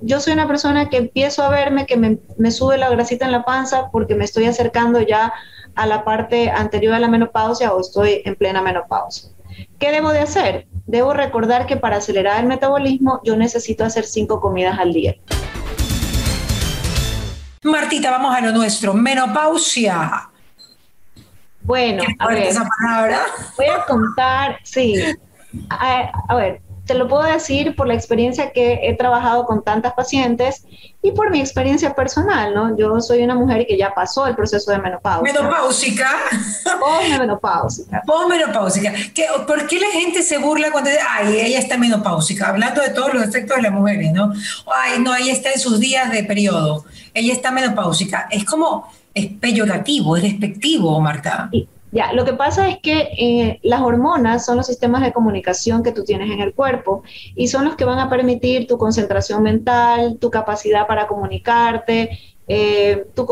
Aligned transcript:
yo 0.00 0.20
soy 0.20 0.32
una 0.32 0.46
persona 0.46 0.88
que 0.88 0.96
empiezo 0.96 1.42
a 1.42 1.48
verme 1.48 1.84
que 1.84 1.96
me, 1.96 2.18
me, 2.36 2.52
sube 2.52 2.78
la 2.78 2.88
grasita 2.88 3.24
en 3.24 3.32
la 3.32 3.44
panza 3.44 3.90
porque 3.90 4.14
me 4.14 4.24
estoy 4.24 4.46
acercando 4.46 5.00
ya 5.00 5.32
a 5.74 5.86
la 5.86 6.04
parte 6.04 6.50
anterior 6.50 6.94
a 6.94 7.00
la 7.00 7.08
menopausia 7.08 7.72
o 7.72 7.80
estoy 7.80 8.22
en 8.24 8.36
plena 8.36 8.62
menopausia. 8.62 9.30
¿Qué 9.80 9.90
debo 9.90 10.10
de 10.10 10.20
hacer? 10.20 10.68
Debo 10.86 11.14
recordar 11.14 11.66
que 11.66 11.76
para 11.76 11.96
acelerar 11.96 12.40
el 12.40 12.46
metabolismo 12.46 13.20
yo 13.24 13.36
necesito 13.36 13.84
hacer 13.84 14.04
cinco 14.04 14.40
comidas 14.40 14.78
al 14.78 14.92
día. 14.92 15.16
Martita, 17.64 18.12
vamos 18.12 18.36
a 18.36 18.40
lo 18.40 18.52
nuestro. 18.52 18.94
Menopausia. 18.94 20.30
Bueno, 21.62 22.04
a 22.20 22.28
ver, 22.28 22.44
esa 22.44 22.64
palabra? 22.80 23.20
voy 23.56 23.66
a 23.66 23.84
contar, 23.84 24.58
sí. 24.62 24.94
a 25.68 26.34
ver, 26.36 26.62
te 26.88 26.94
lo 26.94 27.06
puedo 27.06 27.22
decir 27.22 27.76
por 27.76 27.86
la 27.86 27.92
experiencia 27.92 28.50
que 28.50 28.80
he 28.82 28.96
trabajado 28.96 29.44
con 29.44 29.62
tantas 29.62 29.92
pacientes 29.92 30.64
y 31.02 31.12
por 31.12 31.30
mi 31.30 31.38
experiencia 31.38 31.94
personal, 31.94 32.54
¿no? 32.54 32.76
Yo 32.78 32.98
soy 33.00 33.22
una 33.22 33.34
mujer 33.34 33.66
que 33.66 33.76
ya 33.76 33.92
pasó 33.94 34.26
el 34.26 34.34
proceso 34.34 34.70
de 34.70 34.78
menopausia. 34.78 35.34
¿Menopáusica? 35.34 36.10
Posmenopáusica. 36.80 38.02
Posmenopáusica. 38.06 38.92
¿Por 39.46 39.66
qué 39.66 39.78
la 39.78 39.88
gente 39.88 40.22
se 40.22 40.38
burla 40.38 40.72
cuando 40.72 40.88
dice, 40.88 41.02
ay, 41.06 41.40
ella 41.40 41.58
está 41.58 41.76
menopáusica? 41.76 42.48
Hablando 42.48 42.80
de 42.80 42.88
todos 42.88 43.12
los 43.12 43.22
efectos 43.22 43.58
de 43.58 43.62
las 43.64 43.72
mujeres, 43.72 44.10
¿no? 44.12 44.32
Ay, 44.74 44.98
no, 45.00 45.14
ella 45.14 45.32
está 45.32 45.52
en 45.52 45.60
sus 45.60 45.78
días 45.78 46.10
de 46.10 46.24
periodo. 46.24 46.86
Ella 47.12 47.34
está 47.34 47.50
menopáusica. 47.50 48.28
Es 48.30 48.46
como, 48.46 48.90
es 49.12 49.26
peyorativo, 49.26 50.16
es 50.16 50.22
despectivo, 50.22 50.98
Marta. 51.02 51.50
Ya, 51.90 52.12
lo 52.12 52.24
que 52.24 52.34
pasa 52.34 52.68
es 52.68 52.78
que 52.82 53.08
eh, 53.18 53.60
las 53.62 53.80
hormonas 53.80 54.44
son 54.44 54.56
los 54.56 54.66
sistemas 54.66 55.02
de 55.02 55.12
comunicación 55.12 55.82
que 55.82 55.92
tú 55.92 56.04
tienes 56.04 56.30
en 56.30 56.40
el 56.40 56.54
cuerpo 56.54 57.02
y 57.34 57.48
son 57.48 57.64
los 57.64 57.76
que 57.76 57.84
van 57.84 57.98
a 57.98 58.10
permitir 58.10 58.66
tu 58.66 58.76
concentración 58.76 59.42
mental, 59.42 60.18
tu 60.20 60.30
capacidad 60.30 60.86
para 60.86 61.06
comunicarte, 61.06 62.18
eh, 62.46 63.06
tu, 63.14 63.26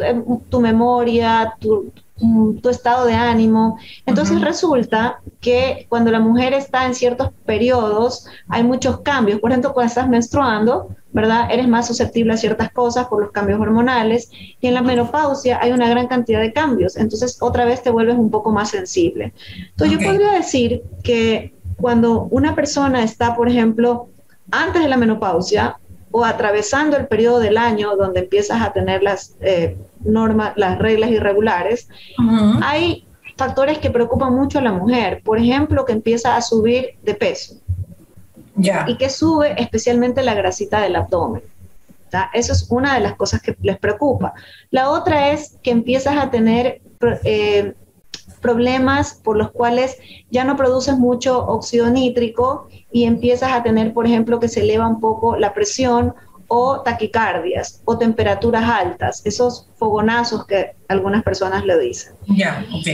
eh, 0.00 0.22
tu, 0.50 0.60
memoria, 0.60 1.54
tu, 1.58 1.92
Mm, 2.18 2.58
tu 2.60 2.68
estado 2.68 3.06
de 3.06 3.14
ánimo. 3.14 3.78
Entonces 4.06 4.40
resulta 4.40 5.20
que 5.40 5.86
cuando 5.88 6.12
la 6.12 6.20
mujer 6.20 6.52
está 6.52 6.86
en 6.86 6.94
ciertos 6.94 7.30
periodos 7.44 8.26
hay 8.48 8.62
muchos 8.62 9.00
cambios. 9.00 9.40
Por 9.40 9.50
ejemplo, 9.50 9.72
cuando 9.72 9.88
estás 9.88 10.08
menstruando, 10.08 10.94
¿verdad? 11.14 11.48
Eres 11.50 11.68
más 11.68 11.86
susceptible 11.86 12.34
a 12.34 12.36
ciertas 12.36 12.70
cosas 12.72 13.06
por 13.06 13.22
los 13.22 13.30
cambios 13.30 13.60
hormonales 13.60 14.30
y 14.60 14.66
en 14.66 14.74
la 14.74 14.82
menopausia 14.82 15.60
hay 15.62 15.70
una 15.70 15.88
gran 15.88 16.08
cantidad 16.08 16.40
de 16.40 16.52
cambios. 16.52 16.96
Entonces 16.96 17.38
otra 17.40 17.64
vez 17.64 17.82
te 17.82 17.90
vuelves 17.90 18.16
un 18.16 18.30
poco 18.30 18.50
más 18.50 18.70
sensible. 18.70 19.32
Entonces 19.70 19.96
yo 19.96 20.04
podría 20.04 20.32
decir 20.32 20.82
que 21.04 21.54
cuando 21.76 22.24
una 22.24 22.54
persona 22.56 23.04
está, 23.04 23.36
por 23.36 23.48
ejemplo, 23.48 24.08
antes 24.50 24.82
de 24.82 24.88
la 24.88 24.96
menopausia, 24.96 25.78
o 26.16 26.24
atravesando 26.24 26.96
el 26.96 27.08
periodo 27.08 27.40
del 27.40 27.56
año 27.56 27.96
donde 27.96 28.20
empiezas 28.20 28.62
a 28.62 28.72
tener 28.72 29.02
las 29.02 29.34
eh, 29.40 29.76
normas, 30.04 30.52
las 30.54 30.78
reglas 30.78 31.10
irregulares, 31.10 31.88
hay 32.62 33.04
factores 33.36 33.78
que 33.78 33.90
preocupan 33.90 34.32
mucho 34.32 34.60
a 34.60 34.62
la 34.62 34.72
mujer. 34.72 35.22
Por 35.24 35.38
ejemplo, 35.40 35.84
que 35.84 35.92
empieza 35.92 36.36
a 36.36 36.40
subir 36.40 36.98
de 37.02 37.14
peso. 37.14 37.56
Y 38.86 38.96
que 38.96 39.10
sube 39.10 39.60
especialmente 39.60 40.22
la 40.22 40.34
grasita 40.34 40.80
del 40.80 40.96
abdomen. 40.96 41.42
Eso 42.32 42.52
es 42.52 42.66
una 42.70 42.94
de 42.94 43.00
las 43.00 43.14
cosas 43.14 43.42
que 43.42 43.56
les 43.62 43.78
preocupa. 43.78 44.34
La 44.70 44.90
otra 44.90 45.32
es 45.32 45.58
que 45.62 45.70
empiezas 45.70 46.16
a 46.16 46.30
tener 46.30 46.80
eh, 47.24 47.74
problemas 48.40 49.14
por 49.14 49.36
los 49.36 49.50
cuales 49.50 49.98
ya 50.30 50.44
no 50.44 50.56
produces 50.56 50.96
mucho 50.96 51.44
óxido 51.46 51.90
nítrico 51.90 52.68
y 52.92 53.04
empiezas 53.04 53.52
a 53.52 53.62
tener, 53.62 53.92
por 53.92 54.06
ejemplo, 54.06 54.38
que 54.38 54.48
se 54.48 54.60
eleva 54.60 54.86
un 54.86 55.00
poco 55.00 55.36
la 55.36 55.54
presión 55.54 56.14
o 56.56 56.82
taquicardias 56.82 57.82
o 57.84 57.98
temperaturas 57.98 58.62
altas, 58.62 59.22
esos 59.24 59.68
fogonazos 59.74 60.46
que 60.46 60.76
algunas 60.86 61.24
personas 61.24 61.64
le 61.64 61.76
dicen. 61.80 62.14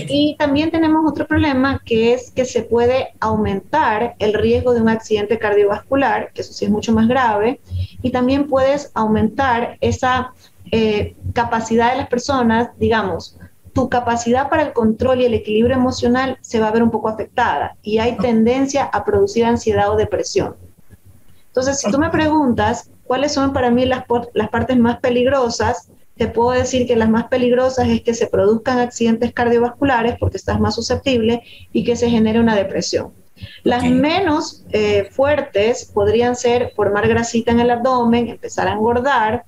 Y 0.09 0.35
también 0.39 0.71
tenemos 0.71 1.05
otro 1.07 1.27
problema 1.27 1.79
que 1.85 2.15
es 2.15 2.31
que 2.31 2.47
se 2.47 2.63
puede 2.63 3.13
aumentar 3.21 4.15
el 4.19 4.33
riesgo 4.33 4.73
de 4.73 4.81
un 4.81 4.89
accidente 4.89 5.39
cardiovascular, 5.39 6.33
que 6.33 6.41
eso 6.41 6.55
sí 6.55 6.65
es 6.65 6.71
mucho 6.71 6.95
más 6.95 7.07
grave, 7.07 7.61
y 8.01 8.11
también 8.11 8.49
puedes 8.49 8.91
aumentar 8.95 9.77
esa 9.83 10.33
eh, 10.73 11.15
capacidad 11.35 11.91
de 11.93 11.99
las 11.99 12.09
personas, 12.09 12.71
digamos, 12.79 13.37
tu 13.75 13.91
capacidad 13.91 14.49
para 14.49 14.63
el 14.63 14.73
control 14.73 15.21
y 15.21 15.27
el 15.27 15.35
equilibrio 15.35 15.77
emocional 15.77 16.39
se 16.41 16.61
va 16.61 16.69
a 16.69 16.73
ver 16.73 16.83
un 16.83 16.91
poco 16.91 17.11
afectada 17.11 17.77
y 17.83 17.99
hay 17.99 18.17
tendencia 18.17 18.85
a 18.85 19.05
producir 19.05 19.45
ansiedad 19.45 19.91
o 19.91 19.97
depresión. 19.97 20.57
Entonces, 21.49 21.79
si 21.79 21.91
tú 21.91 21.99
me 21.99 22.09
preguntas 22.09 22.91
cuáles 23.11 23.33
son 23.33 23.53
para 23.53 23.73
mí 23.73 23.87
las, 23.87 24.05
las 24.35 24.51
partes 24.51 24.77
más 24.77 25.01
peligrosas, 25.01 25.91
te 26.17 26.29
puedo 26.29 26.53
decir 26.53 26.87
que 26.87 26.95
las 26.95 27.11
más 27.11 27.27
peligrosas 27.27 27.89
es 27.89 28.03
que 28.03 28.15
se 28.15 28.29
produzcan 28.29 28.79
accidentes 28.79 29.33
cardiovasculares 29.33 30.15
porque 30.21 30.37
estás 30.37 30.61
más 30.61 30.77
susceptible 30.77 31.43
y 31.73 31.83
que 31.83 31.97
se 31.97 32.09
genere 32.09 32.39
una 32.39 32.55
depresión. 32.55 33.13
Las 33.65 33.83
menos 33.83 34.65
eh, 34.71 35.09
fuertes 35.11 35.91
podrían 35.93 36.37
ser 36.37 36.71
formar 36.77 37.09
grasita 37.09 37.51
en 37.51 37.59
el 37.59 37.71
abdomen, 37.71 38.29
empezar 38.29 38.69
a 38.69 38.75
engordar, 38.75 39.45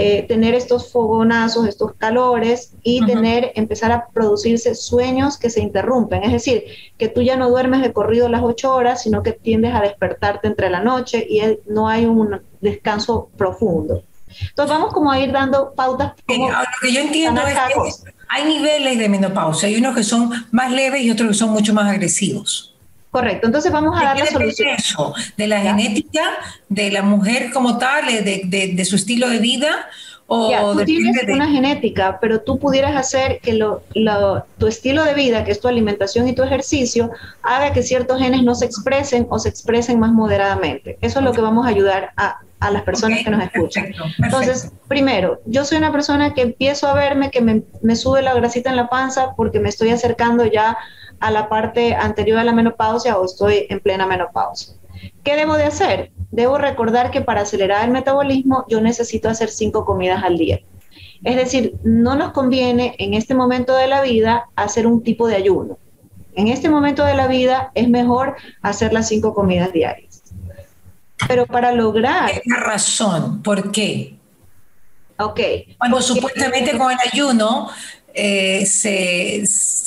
eh, 0.00 0.22
tener 0.28 0.54
estos 0.54 0.92
fogonazos, 0.92 1.66
estos 1.66 1.92
calores 1.94 2.72
y 2.84 3.04
tener, 3.04 3.50
empezar 3.56 3.90
a 3.90 4.06
producirse 4.06 4.76
sueños 4.76 5.36
que 5.36 5.50
se 5.50 5.60
interrumpen. 5.60 6.22
Es 6.22 6.30
decir, 6.30 6.66
que 6.96 7.08
tú 7.08 7.20
ya 7.20 7.36
no 7.36 7.50
duermes 7.50 7.82
de 7.82 7.92
corrido 7.92 8.28
las 8.28 8.44
ocho 8.44 8.72
horas, 8.72 9.02
sino 9.02 9.24
que 9.24 9.32
tiendes 9.32 9.74
a 9.74 9.80
despertarte 9.80 10.46
entre 10.46 10.70
la 10.70 10.84
noche 10.84 11.26
y 11.28 11.40
no 11.66 11.88
hay 11.88 12.04
un 12.04 12.40
descanso 12.60 13.28
profundo. 13.36 14.04
Entonces 14.50 14.78
vamos 14.78 14.94
como 14.94 15.10
a 15.10 15.18
ir 15.18 15.32
dando 15.32 15.74
pautas. 15.74 16.12
Como 16.28 16.48
lo 16.48 16.56
que 16.80 16.92
yo 16.92 17.00
entiendo 17.00 17.40
es 17.44 17.54
que 17.56 18.12
hay 18.28 18.44
niveles 18.44 18.98
de 18.98 19.08
menopausia, 19.08 19.66
hay 19.66 19.78
unos 19.78 19.96
que 19.96 20.04
son 20.04 20.30
más 20.52 20.70
leves 20.70 21.02
y 21.02 21.10
otros 21.10 21.30
que 21.30 21.34
son 21.34 21.50
mucho 21.50 21.74
más 21.74 21.90
agresivos. 21.90 22.77
Correcto, 23.18 23.48
entonces 23.48 23.72
vamos 23.72 24.00
a 24.00 24.04
dar 24.04 24.16
la 24.16 24.26
solución. 24.26 24.68
Eso? 24.78 25.12
¿De 25.36 25.48
la 25.48 25.60
genética, 25.60 26.22
de 26.68 26.92
la 26.92 27.02
mujer 27.02 27.50
como 27.52 27.76
tal, 27.76 28.06
de, 28.06 28.84
su 28.84 28.94
estilo 28.94 29.28
de 29.28 29.40
vida? 29.40 29.88
O 30.28 30.48
ya, 30.50 30.60
tú 30.60 30.84
tienes 30.84 31.16
una 31.26 31.48
genética, 31.48 32.18
pero 32.20 32.42
tú 32.42 32.60
pudieras 32.60 32.94
hacer 32.94 33.40
que 33.40 33.54
lo, 33.54 33.82
tu 34.58 34.68
estilo 34.68 35.02
de 35.02 35.14
vida, 35.14 35.42
que 35.42 35.50
es 35.50 35.60
tu 35.60 35.66
alimentación 35.66 36.28
y 36.28 36.32
tu 36.32 36.44
ejercicio, 36.44 37.10
haga 37.42 37.72
que 37.72 37.82
ciertos 37.82 38.20
genes 38.20 38.44
no 38.44 38.54
se 38.54 38.66
expresen 38.66 39.26
o 39.30 39.40
se 39.40 39.48
expresen 39.48 39.98
más 39.98 40.12
moderadamente. 40.12 40.96
Eso 41.00 41.18
es 41.18 41.24
lo 41.24 41.32
que 41.32 41.40
vamos 41.40 41.66
a 41.66 41.70
ayudar 41.70 42.12
a, 42.16 42.38
las 42.60 42.82
personas 42.82 43.20
que 43.24 43.30
nos 43.30 43.42
escuchan. 43.42 43.92
Entonces, 44.22 44.72
primero, 44.88 45.40
yo 45.46 45.64
soy 45.64 45.78
una 45.78 45.92
persona 45.92 46.34
que 46.34 46.42
empiezo 46.42 46.88
a 46.88 46.94
verme 46.94 47.30
que 47.30 47.40
me, 47.40 47.62
me 47.82 47.96
sube 47.96 48.22
la 48.22 48.34
grasita 48.34 48.70
en 48.70 48.76
la 48.76 48.88
panza 48.88 49.34
porque 49.36 49.60
me 49.60 49.68
estoy 49.68 49.90
acercando 49.90 50.44
ya 50.44 50.76
a 51.20 51.30
la 51.30 51.48
parte 51.48 51.94
anterior 51.94 52.38
a 52.38 52.44
la 52.44 52.52
menopausia 52.52 53.18
o 53.18 53.24
estoy 53.24 53.66
en 53.68 53.80
plena 53.80 54.06
menopausia. 54.06 54.74
¿Qué 55.22 55.36
debo 55.36 55.54
de 55.54 55.64
hacer? 55.64 56.10
Debo 56.30 56.58
recordar 56.58 57.10
que 57.10 57.20
para 57.20 57.42
acelerar 57.42 57.84
el 57.84 57.90
metabolismo 57.90 58.64
yo 58.68 58.80
necesito 58.80 59.28
hacer 59.28 59.48
cinco 59.48 59.84
comidas 59.84 60.22
al 60.24 60.38
día. 60.38 60.60
Es 61.24 61.36
decir, 61.36 61.74
no 61.82 62.14
nos 62.14 62.32
conviene 62.32 62.94
en 62.98 63.14
este 63.14 63.34
momento 63.34 63.74
de 63.76 63.88
la 63.88 64.02
vida 64.02 64.48
hacer 64.54 64.86
un 64.86 65.02
tipo 65.02 65.26
de 65.26 65.36
ayuno. 65.36 65.78
En 66.34 66.48
este 66.48 66.68
momento 66.68 67.04
de 67.04 67.14
la 67.14 67.26
vida 67.26 67.72
es 67.74 67.88
mejor 67.88 68.36
hacer 68.62 68.92
las 68.92 69.08
cinco 69.08 69.34
comidas 69.34 69.72
diarias. 69.72 70.07
Pero 71.26 71.46
para 71.46 71.72
lograr... 71.72 72.30
Es 72.30 72.42
la 72.46 72.56
razón, 72.56 73.42
¿por 73.42 73.72
qué? 73.72 74.14
Ok. 75.18 75.40
Cuando 75.78 76.00
supuestamente 76.00 76.78
con 76.78 76.92
el 76.92 76.98
ayuno 77.12 77.70
eh, 78.14 78.64
se, 78.66 79.42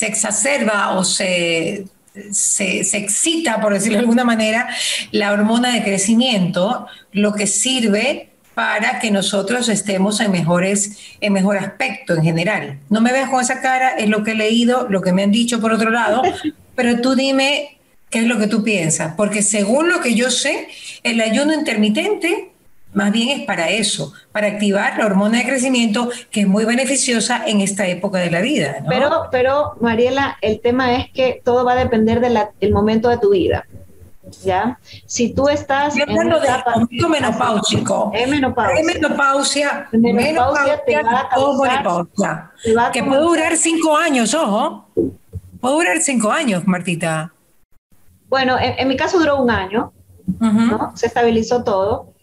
exacerba 0.06 0.98
o 0.98 1.04
se, 1.04 1.86
se, 2.32 2.98
excita, 2.98 3.62
por 3.62 3.74
decirlo 3.74 3.98
de 3.98 4.02
alguna 4.02 4.24
manera, 4.24 4.70
la 5.12 5.32
hormona 5.32 5.74
de 5.74 5.84
crecimiento, 5.84 6.88
lo 7.14 7.34
que 7.34 7.48
sirve 7.48 8.30
para 8.54 9.00
que 9.00 9.12
nosotros 9.12 9.70
estemos 9.70 10.20
en, 10.20 10.32
mejores, 10.32 10.98
en 11.22 11.34
mejor 11.34 11.58
aspecto 11.58 12.14
en 12.14 12.24
general. 12.24 12.80
No 12.90 13.00
me 13.00 13.14
veas 13.14 13.30
con 13.30 13.42
esa 13.42 13.62
cara, 13.62 13.92
es 13.98 14.10
lo 14.10 14.24
que 14.24 14.32
he 14.32 14.36
leído, 14.36 14.88
lo 14.90 15.02
que 15.02 15.14
me 15.14 15.24
han 15.24 15.32
dicho 15.32 15.62
por 15.62 15.72
otro 15.72 15.90
lado, 15.90 16.22
pero 16.76 17.00
tú 17.00 17.16
dime 17.16 17.80
qué 18.12 18.20
es 18.20 18.26
lo 18.26 18.38
que 18.38 18.48
tú 18.48 18.64
piensas, 18.64 19.16
porque 19.16 19.42
según 19.42 19.90
lo 19.90 20.02
que 20.02 20.14
yo 20.14 20.30
sé, 20.30 20.68
el 21.04 21.20
ayuno 21.22 21.54
intermitente 21.54 22.52
más 22.94 23.12
bien 23.12 23.40
es 23.40 23.46
para 23.46 23.70
eso, 23.70 24.14
para 24.32 24.48
activar 24.48 24.98
la 24.98 25.06
hormona 25.06 25.40
de 25.40 25.46
crecimiento 25.46 26.10
que 26.30 26.42
es 26.42 26.48
muy 26.48 26.66
beneficiosa 26.66 27.44
en 27.46 27.62
esta 27.62 27.88
época 27.88 28.20
de 28.20 28.30
la 28.30 28.42
vida. 28.42 28.84
Pero, 28.88 29.28
pero, 29.32 29.76
Mariela, 29.80 30.38
el 30.42 30.60
tema 30.60 30.96
es 30.96 31.10
que 31.12 31.42
todo 31.44 31.64
va 31.64 31.74
a 31.74 31.76
depender 31.76 32.20
del 32.20 32.74
momento 32.74 33.10
de 33.10 33.18
tu 33.18 33.32
vida. 33.32 33.66
¿Ya? 34.44 34.80
Si 35.06 35.34
tú 35.34 35.50
estás 35.50 35.96
en 35.98 36.10
una 36.10 36.38
etapa, 36.38 36.74
de 36.90 37.08
menopáusico, 37.08 38.12
es 38.14 38.30
menopausia, 38.30 38.80
es 38.80 38.86
menopausia, 38.86 39.88
menopausia, 39.92 40.84
te 40.86 40.96
va 41.02 41.20
a 41.22 41.30
causar, 41.30 42.92
que 42.94 43.04
puede 43.04 43.22
durar 43.22 43.58
cinco 43.58 43.98
años, 43.98 44.34
ojo, 44.34 44.88
puede 45.60 45.76
durar 45.76 46.02
cinco 46.02 46.32
años, 46.32 46.66
Martita. 46.66 47.34
Bueno, 48.32 48.56
en, 48.60 48.88
mi 48.88 48.96
caso 48.96 49.20
duró 49.20 49.42
un 49.42 49.52
año, 49.52 49.92
¿no? 50.40 50.94
se 50.96 51.08
estabilizó 51.08 51.64
todo, 51.64 52.14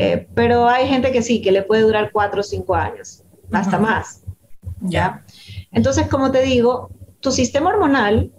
Eh, 0.00 0.28
pero 0.34 0.68
hay 0.68 0.86
gente 0.86 1.10
que 1.10 1.22
sí, 1.22 1.42
que 1.42 1.50
le 1.50 1.62
puede 1.62 1.82
durar 1.82 2.10
cuatro 2.12 2.40
o 2.40 2.42
cinco 2.42 2.74
años, 2.74 3.24
hasta 3.52 3.78
más. 3.78 4.22
¿ya? 4.80 5.24
Entonces, 5.72 6.06
como 6.08 6.30
te 6.30 6.42
digo, 6.42 6.90
tu 7.20 7.32
sistema 7.32 7.70
hormonal 7.70 8.32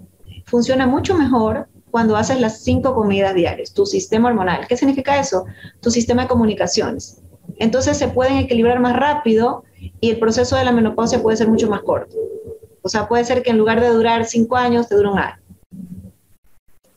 funciona 0.45 0.87
mucho 0.87 1.15
mejor 1.15 1.67
cuando 1.91 2.15
haces 2.15 2.39
las 2.39 2.63
cinco 2.63 2.95
comidas 2.95 3.35
diarias, 3.35 3.73
tu 3.73 3.85
sistema 3.85 4.29
hormonal. 4.29 4.65
¿Qué 4.67 4.77
significa 4.77 5.19
eso? 5.19 5.45
Tu 5.81 5.91
sistema 5.91 6.23
de 6.23 6.29
comunicaciones. 6.29 7.21
Entonces 7.57 7.97
se 7.97 8.07
pueden 8.07 8.37
equilibrar 8.37 8.79
más 8.79 8.95
rápido 8.95 9.63
y 9.99 10.09
el 10.11 10.17
proceso 10.17 10.55
de 10.55 10.63
la 10.63 10.71
menopausia 10.71 11.21
puede 11.21 11.37
ser 11.37 11.49
mucho 11.49 11.69
más 11.69 11.81
corto. 11.81 12.15
O 12.81 12.89
sea, 12.89 13.07
puede 13.07 13.25
ser 13.25 13.43
que 13.43 13.51
en 13.51 13.57
lugar 13.57 13.81
de 13.81 13.89
durar 13.89 14.25
cinco 14.25 14.55
años, 14.55 14.87
te 14.87 14.95
dure 14.95 15.09
un 15.09 15.19
año. 15.19 15.37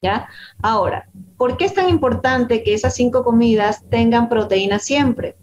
¿Ya? 0.02 0.28
Ahora, 0.60 1.08
¿por 1.36 1.56
qué 1.56 1.64
es 1.64 1.74
tan 1.74 1.88
importante 1.88 2.64
que 2.64 2.74
esas 2.74 2.94
cinco 2.94 3.22
comidas 3.22 3.84
tengan 3.88 4.28
proteína 4.28 4.80
siempre? 4.80 5.36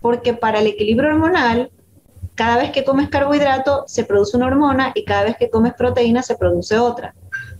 Porque 0.00 0.34
para 0.34 0.60
el 0.60 0.66
equilibrio 0.66 1.08
hormonal, 1.08 1.72
cada 2.34 2.58
vez 2.58 2.70
que 2.72 2.84
comes 2.84 3.08
carbohidrato 3.08 3.84
se 3.86 4.04
produce 4.04 4.36
una 4.36 4.46
hormona 4.46 4.92
y 4.94 5.04
cada 5.04 5.24
vez 5.24 5.36
que 5.36 5.50
comes 5.50 5.74
proteína 5.74 6.22
se 6.22 6.36
produce 6.36 6.78
otra. 6.78 7.14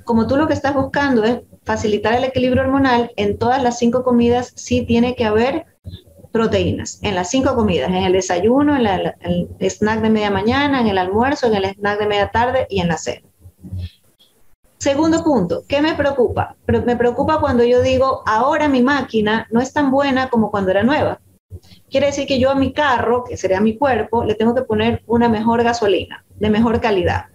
Como 0.04 0.26
tú 0.26 0.36
lo 0.36 0.46
que 0.46 0.54
estás 0.54 0.74
buscando 0.74 1.24
es 1.24 1.40
facilitar 1.64 2.14
el 2.14 2.24
equilibrio 2.24 2.62
hormonal, 2.62 3.12
en 3.16 3.38
todas 3.38 3.62
las 3.62 3.78
cinco 3.78 4.02
comidas 4.02 4.52
sí 4.56 4.82
tiene 4.84 5.14
que 5.14 5.24
haber 5.24 5.66
proteínas, 6.32 6.98
en 7.02 7.14
las 7.14 7.30
cinco 7.30 7.54
comidas, 7.54 7.90
en 7.90 7.96
el 8.04 8.12
desayuno, 8.12 8.74
en, 8.74 8.86
el 9.20 9.70
snack 9.70 10.00
de 10.00 10.10
media 10.10 10.30
mañana, 10.30 10.80
en 10.80 10.88
el 10.88 10.98
almuerzo, 10.98 11.46
en 11.46 11.54
el 11.54 11.64
snack 11.66 11.98
de 11.98 12.06
media 12.06 12.30
tarde 12.30 12.66
y 12.68 12.80
en 12.80 12.88
la 12.88 12.96
cena. 12.96 13.28
Segundo 14.82 15.22
punto, 15.22 15.62
¿qué 15.68 15.80
me 15.80 15.94
preocupa? 15.94 16.56
Me 16.66 16.96
preocupa 16.96 17.38
cuando 17.38 17.62
yo 17.62 17.82
digo, 17.82 18.24
ahora 18.26 18.66
mi 18.66 18.82
máquina 18.82 19.46
no 19.52 19.60
es 19.60 19.72
tan 19.72 19.92
buena 19.92 20.28
como 20.28 20.50
cuando 20.50 20.72
era 20.72 20.82
nueva. 20.82 21.20
Quiere 21.88 22.06
decir 22.06 22.26
que 22.26 22.40
yo 22.40 22.50
a 22.50 22.56
mi 22.56 22.72
carro, 22.72 23.22
que 23.22 23.36
sería 23.36 23.60
mi 23.60 23.78
cuerpo, 23.78 24.24
le 24.24 24.34
tengo 24.34 24.56
que 24.56 24.62
poner 24.62 25.04
una 25.06 25.28
mejor 25.28 25.62
gasolina, 25.62 26.24
de 26.34 26.50
mejor 26.50 26.80
calidad. 26.80 27.26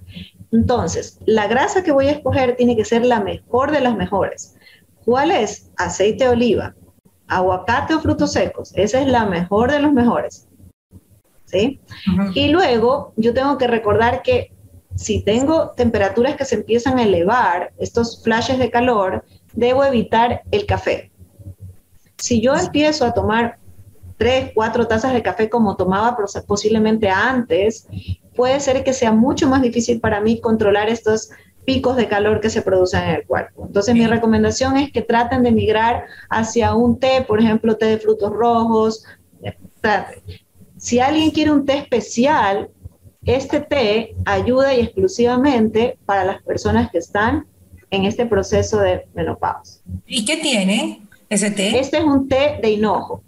Entonces, 0.51 1.21
la 1.25 1.47
grasa 1.47 1.85
que 1.85 1.93
voy 1.93 2.07
a 2.07 2.11
escoger 2.11 2.57
tiene 2.57 2.75
que 2.75 2.83
ser 2.83 3.05
la 3.05 3.21
mejor 3.21 3.71
de 3.71 3.79
las 3.79 3.95
mejores. 3.95 4.57
¿Cuál 5.05 5.31
es? 5.31 5.71
Aceite 5.77 6.25
de 6.25 6.31
oliva, 6.31 6.75
aguacate 7.29 7.93
o 7.93 8.01
frutos 8.01 8.33
secos. 8.33 8.73
Esa 8.75 8.99
es 8.99 9.07
la 9.07 9.25
mejor 9.25 9.71
de 9.71 9.79
los 9.79 9.93
mejores. 9.93 10.49
¿Sí? 11.45 11.79
Y 12.33 12.49
luego 12.49 13.13
yo 13.15 13.33
tengo 13.33 13.57
que 13.57 13.67
recordar 13.67 14.21
que 14.21 14.51
si 14.97 15.21
tengo 15.21 15.71
temperaturas 15.71 16.35
que 16.35 16.45
se 16.45 16.55
empiezan 16.55 16.97
a 16.97 17.03
elevar, 17.03 17.71
estos 17.77 18.23
flashes 18.23 18.57
de 18.57 18.71
calor, 18.71 19.23
debo 19.53 19.83
evitar 19.83 20.41
el 20.51 20.65
café. 20.65 21.11
Si 22.17 22.41
yo 22.41 22.55
empiezo 22.55 23.05
a 23.05 23.13
tomar 23.13 23.59
tres, 24.17 24.51
cuatro 24.55 24.87
tazas 24.87 25.13
de 25.13 25.21
café 25.21 25.49
como 25.49 25.75
tomaba 25.75 26.17
posiblemente 26.47 27.09
antes, 27.09 27.87
puede 28.35 28.59
ser 28.59 28.83
que 28.83 28.91
sea 28.91 29.11
mucho 29.11 29.47
más 29.47 29.61
difícil 29.61 29.99
para 29.99 30.19
mí 30.19 30.41
controlar 30.41 30.89
estos 30.89 31.29
picos 31.63 31.95
de 31.95 32.07
calor 32.07 32.39
que 32.39 32.49
se 32.49 32.63
producen 32.63 33.03
en 33.03 33.09
el 33.17 33.27
cuerpo. 33.27 33.65
Entonces 33.67 33.93
mi 33.93 34.07
recomendación 34.07 34.77
es 34.77 34.91
que 34.91 35.03
traten 35.03 35.43
de 35.43 35.51
migrar 35.51 36.05
hacia 36.29 36.73
un 36.73 36.99
té, 36.99 37.23
por 37.27 37.39
ejemplo, 37.39 37.77
té 37.77 37.85
de 37.85 37.99
frutos 37.99 38.31
rojos. 38.31 39.05
Si 40.77 40.99
alguien 40.99 41.29
quiere 41.29 41.51
un 41.51 41.65
té 41.65 41.77
especial, 41.77 42.69
este 43.27 43.59
té 43.59 44.15
ayuda 44.25 44.73
y 44.73 44.79
exclusivamente 44.79 45.99
para 46.05 46.23
las 46.23 46.41
personas 46.41 46.89
que 46.89 46.97
están 46.97 47.45
en 47.91 48.05
este 48.05 48.25
proceso 48.25 48.79
de 48.79 49.05
menopausia. 49.13 49.81
¿Y 50.07 50.25
qué 50.25 50.37
tiene 50.37 51.01
ese 51.29 51.51
té? 51.51 51.77
Este 51.77 51.97
es 51.97 52.03
un 52.03 52.27
té 52.27 52.57
de 52.61 52.71
hinojo. 52.71 53.21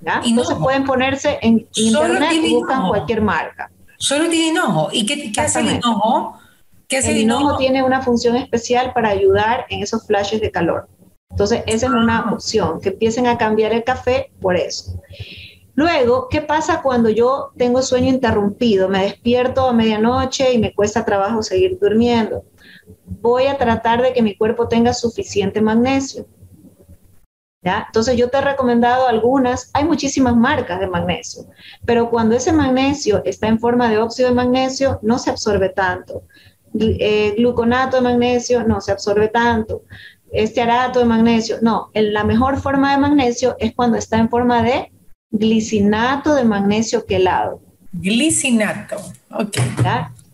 ¿ya? 0.00 0.22
Entonces 0.24 0.56
pueden 0.56 0.84
ponerse 0.84 1.38
en 1.42 1.66
internet 1.74 2.30
y 2.32 2.54
buscan 2.54 2.88
cualquier 2.88 3.20
marca. 3.20 3.70
Solo 3.98 4.30
tiene 4.30 4.48
hinojo. 4.48 4.88
¿Y 4.92 5.04
qué, 5.04 5.32
qué 5.32 5.40
hace 5.40 5.60
el 5.60 5.76
hinojo? 5.76 6.38
el 6.88 7.16
hinojo 7.18 7.58
tiene 7.58 7.82
una 7.82 8.00
función 8.00 8.36
especial 8.36 8.92
para 8.94 9.10
ayudar 9.10 9.66
en 9.68 9.82
esos 9.82 10.06
flashes 10.06 10.40
de 10.40 10.50
calor. 10.50 10.88
Entonces, 11.30 11.62
esa 11.66 11.86
es 11.86 11.92
una 11.92 12.20
ah. 12.20 12.32
opción, 12.32 12.80
que 12.80 12.90
empiecen 12.90 13.26
a 13.26 13.36
cambiar 13.36 13.72
el 13.72 13.84
café 13.84 14.30
por 14.40 14.56
eso. 14.56 15.00
Luego, 15.78 16.26
¿qué 16.28 16.40
pasa 16.40 16.82
cuando 16.82 17.08
yo 17.08 17.52
tengo 17.56 17.82
sueño 17.82 18.08
interrumpido? 18.08 18.88
Me 18.88 19.04
despierto 19.04 19.68
a 19.68 19.72
medianoche 19.72 20.52
y 20.52 20.58
me 20.58 20.74
cuesta 20.74 21.04
trabajo 21.04 21.40
seguir 21.40 21.78
durmiendo. 21.80 22.42
Voy 23.04 23.46
a 23.46 23.58
tratar 23.58 24.02
de 24.02 24.12
que 24.12 24.20
mi 24.20 24.36
cuerpo 24.36 24.66
tenga 24.66 24.92
suficiente 24.92 25.62
magnesio. 25.62 26.26
¿Ya? 27.62 27.84
Entonces 27.86 28.16
yo 28.16 28.28
te 28.28 28.38
he 28.38 28.40
recomendado 28.40 29.06
algunas, 29.06 29.70
hay 29.72 29.84
muchísimas 29.84 30.34
marcas 30.34 30.80
de 30.80 30.88
magnesio, 30.88 31.46
pero 31.86 32.10
cuando 32.10 32.34
ese 32.34 32.52
magnesio 32.52 33.22
está 33.24 33.46
en 33.46 33.60
forma 33.60 33.88
de 33.88 33.98
óxido 33.98 34.30
de 34.30 34.34
magnesio, 34.34 34.98
no 35.02 35.20
se 35.20 35.30
absorbe 35.30 35.68
tanto. 35.68 36.24
Eh, 36.76 37.34
gluconato 37.36 37.98
de 37.98 38.02
magnesio 38.02 38.64
no 38.64 38.80
se 38.80 38.90
absorbe 38.90 39.28
tanto, 39.28 39.82
estearato 40.32 40.98
de 40.98 41.04
magnesio, 41.04 41.58
no, 41.62 41.92
la 41.94 42.24
mejor 42.24 42.60
forma 42.60 42.90
de 42.90 42.98
magnesio 42.98 43.54
es 43.60 43.76
cuando 43.76 43.96
está 43.96 44.18
en 44.18 44.28
forma 44.28 44.60
de 44.64 44.90
glicinato 45.30 46.34
de 46.34 46.44
magnesio 46.44 47.04
quelado. 47.06 47.60
Glicinato, 47.92 48.96
ok. 49.30 49.58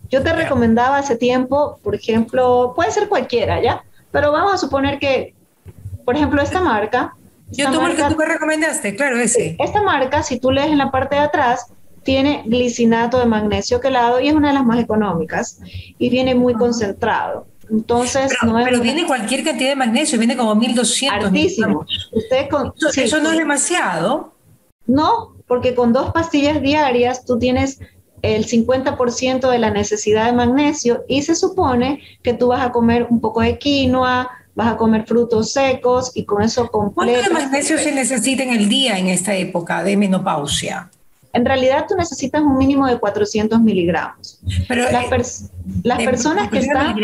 Yo 0.09 0.21
te 0.23 0.33
recomendaba 0.33 0.97
hace 0.97 1.15
tiempo, 1.15 1.79
por 1.83 1.95
ejemplo, 1.95 2.73
puede 2.75 2.91
ser 2.91 3.09
cualquiera, 3.09 3.61
¿ya? 3.61 3.83
Pero 4.11 4.31
vamos 4.31 4.53
a 4.53 4.57
suponer 4.57 4.99
que, 4.99 5.33
por 6.05 6.15
ejemplo, 6.15 6.41
esta 6.41 6.61
marca. 6.61 7.15
Yo 7.51 7.71
tomo 7.71 7.87
el 7.87 7.95
que 7.95 8.03
tú 8.03 8.15
me 8.15 8.25
recomendaste, 8.25 8.95
claro, 8.95 9.17
ese. 9.17 9.55
Esta 9.59 9.81
marca, 9.81 10.23
si 10.23 10.39
tú 10.39 10.51
lees 10.51 10.67
en 10.67 10.77
la 10.77 10.91
parte 10.91 11.15
de 11.15 11.21
atrás, 11.21 11.67
tiene 12.03 12.43
glicinato 12.45 13.19
de 13.19 13.25
magnesio 13.25 13.81
quelado 13.81 14.19
y 14.19 14.27
es 14.27 14.35
una 14.35 14.49
de 14.49 14.53
las 14.53 14.65
más 14.65 14.79
económicas 14.79 15.59
y 15.97 16.09
viene 16.09 16.35
muy 16.35 16.53
concentrado. 16.53 17.47
Entonces, 17.69 18.31
pero, 18.39 18.53
no 18.53 18.63
pero 18.63 18.79
viene 18.79 19.07
cualquier 19.07 19.43
cantidad 19.43 19.69
de 19.69 19.75
magnesio, 19.75 20.19
viene 20.19 20.37
como 20.37 20.53
1200. 20.55 21.25
Altísimo. 21.25 21.85
Usted 22.11 22.47
con, 22.47 22.73
eso, 22.95 23.19
no 23.19 23.31
es 23.31 23.37
demasiado. 23.37 24.34
No, 24.87 25.35
porque 25.47 25.75
con 25.75 25.93
dos 25.93 26.11
pastillas 26.11 26.61
diarias 26.61 27.25
tú 27.25 27.39
tienes 27.39 27.79
el 28.21 28.45
50% 28.47 29.49
de 29.49 29.59
la 29.59 29.69
necesidad 29.69 30.25
de 30.25 30.33
magnesio 30.33 31.03
y 31.07 31.21
se 31.21 31.35
supone 31.35 32.01
que 32.23 32.33
tú 32.33 32.47
vas 32.47 32.65
a 32.65 32.71
comer 32.71 33.07
un 33.09 33.21
poco 33.21 33.41
de 33.41 33.59
quinoa, 33.59 34.29
vas 34.55 34.67
a 34.67 34.77
comer 34.77 35.05
frutos 35.05 35.51
secos 35.51 36.11
y 36.15 36.25
con 36.25 36.41
eso 36.41 36.69
completo. 36.71 37.19
¿Cuánto 37.19 37.29
de 37.29 37.45
magnesio 37.45 37.77
se 37.77 37.93
necesita 37.93 38.43
en 38.43 38.51
el 38.51 38.69
día 38.69 38.97
en 38.97 39.07
esta 39.07 39.35
época 39.35 39.83
de 39.83 39.97
menopausia? 39.97 40.89
En 41.35 41.43
realidad 41.43 41.85
tú 41.85 41.95
necesitas 41.97 42.41
un 42.41 42.57
mínimo 42.57 42.87
de 42.87 42.97
400 42.97 43.59
miligramos. 43.59 44.39
Pero 44.69 44.85
las, 44.89 45.49
eh, 45.99 46.05
personas 46.05 46.49
que 46.49 46.59
están... 46.59 46.95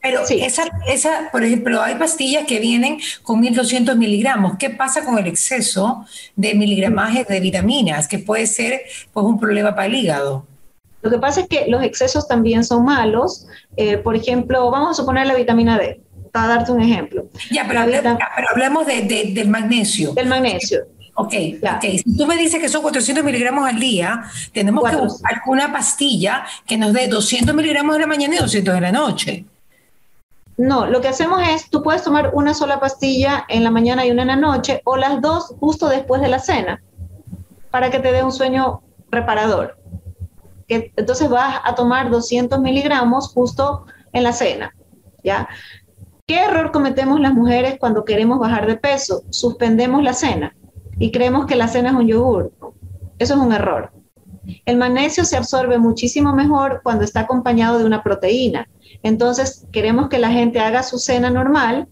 Pero 0.00 0.20
esa, 0.30 0.62
esa, 0.86 1.30
por 1.32 1.42
ejemplo, 1.42 1.82
hay 1.82 1.96
pastillas 1.96 2.46
que 2.46 2.60
vienen 2.60 3.00
con 3.24 3.40
1200 3.40 3.96
miligramos. 3.96 4.56
¿Qué 4.56 4.70
pasa 4.70 5.04
con 5.04 5.18
el 5.18 5.26
exceso 5.26 6.06
de 6.36 6.54
miligramaje 6.54 7.24
de 7.24 7.40
vitaminas? 7.40 8.06
Que 8.06 8.20
puede 8.20 8.46
ser 8.46 8.82
pues, 9.12 9.26
un 9.26 9.40
problema 9.40 9.74
para 9.74 9.86
el 9.86 9.96
hígado. 9.96 10.46
Lo 11.02 11.10
que 11.10 11.18
pasa 11.18 11.40
es 11.40 11.48
que 11.48 11.66
los 11.66 11.82
excesos 11.82 12.28
también 12.28 12.62
son 12.62 12.84
malos. 12.84 13.48
Eh, 13.76 13.98
por 13.98 14.14
ejemplo, 14.14 14.70
vamos 14.70 14.90
a 14.90 14.94
suponer 14.94 15.26
la 15.26 15.34
vitamina 15.34 15.76
D 15.76 16.00
para 16.30 16.46
darte 16.46 16.70
un 16.70 16.82
ejemplo. 16.82 17.28
Ya, 17.50 17.66
pero, 17.66 17.80
hablemos 17.80 18.86
del 18.86 19.48
magnesio. 19.48 20.12
Del 20.12 20.28
magnesio. 20.28 20.86
Ok, 21.18 21.34
ok. 21.62 21.84
Si 22.04 22.16
tú 22.16 22.26
me 22.26 22.36
dices 22.36 22.60
que 22.60 22.68
son 22.68 22.82
400 22.82 23.24
miligramos 23.24 23.66
al 23.66 23.80
día, 23.80 24.24
tenemos 24.52 24.88
que 24.88 24.96
buscar 24.96 25.40
una 25.46 25.72
pastilla 25.72 26.44
que 26.66 26.76
nos 26.76 26.92
dé 26.92 27.08
200 27.08 27.54
miligramos 27.54 27.94
en 27.96 28.02
la 28.02 28.06
mañana 28.06 28.34
y 28.34 28.38
200 28.38 28.74
en 28.74 28.82
la 28.82 28.92
noche. 28.92 29.46
No, 30.58 30.86
lo 30.86 31.00
que 31.00 31.08
hacemos 31.08 31.40
es, 31.48 31.70
tú 31.70 31.82
puedes 31.82 32.02
tomar 32.02 32.32
una 32.34 32.52
sola 32.52 32.80
pastilla 32.80 33.46
en 33.48 33.64
la 33.64 33.70
mañana 33.70 34.04
y 34.04 34.10
una 34.10 34.22
en 34.22 34.28
la 34.28 34.36
noche, 34.36 34.82
o 34.84 34.98
las 34.98 35.22
dos 35.22 35.54
justo 35.58 35.88
después 35.88 36.20
de 36.20 36.28
la 36.28 36.38
cena, 36.38 36.82
para 37.70 37.90
que 37.90 37.98
te 37.98 38.12
dé 38.12 38.22
un 38.22 38.32
sueño 38.32 38.82
reparador. 39.10 39.78
Que, 40.68 40.92
entonces 40.96 41.30
vas 41.30 41.60
a 41.64 41.74
tomar 41.74 42.10
200 42.10 42.60
miligramos 42.60 43.28
justo 43.32 43.86
en 44.12 44.22
la 44.22 44.32
cena, 44.32 44.74
¿ya? 45.24 45.48
¿Qué 46.26 46.40
error 46.40 46.72
cometemos 46.72 47.20
las 47.20 47.32
mujeres 47.32 47.76
cuando 47.80 48.04
queremos 48.04 48.38
bajar 48.38 48.66
de 48.66 48.76
peso? 48.76 49.22
Suspendemos 49.30 50.02
la 50.02 50.12
cena 50.12 50.54
y 50.98 51.10
creemos 51.10 51.46
que 51.46 51.56
la 51.56 51.68
cena 51.68 51.90
es 51.90 51.96
un 51.96 52.06
yogur. 52.06 52.52
Eso 53.18 53.34
es 53.34 53.40
un 53.40 53.52
error. 53.52 53.92
El 54.64 54.76
magnesio 54.76 55.24
se 55.24 55.36
absorbe 55.36 55.78
muchísimo 55.78 56.32
mejor 56.32 56.80
cuando 56.82 57.04
está 57.04 57.20
acompañado 57.20 57.78
de 57.78 57.84
una 57.84 58.02
proteína. 58.02 58.68
Entonces, 59.02 59.66
queremos 59.72 60.08
que 60.08 60.18
la 60.18 60.30
gente 60.30 60.60
haga 60.60 60.82
su 60.82 60.98
cena 60.98 61.30
normal, 61.30 61.88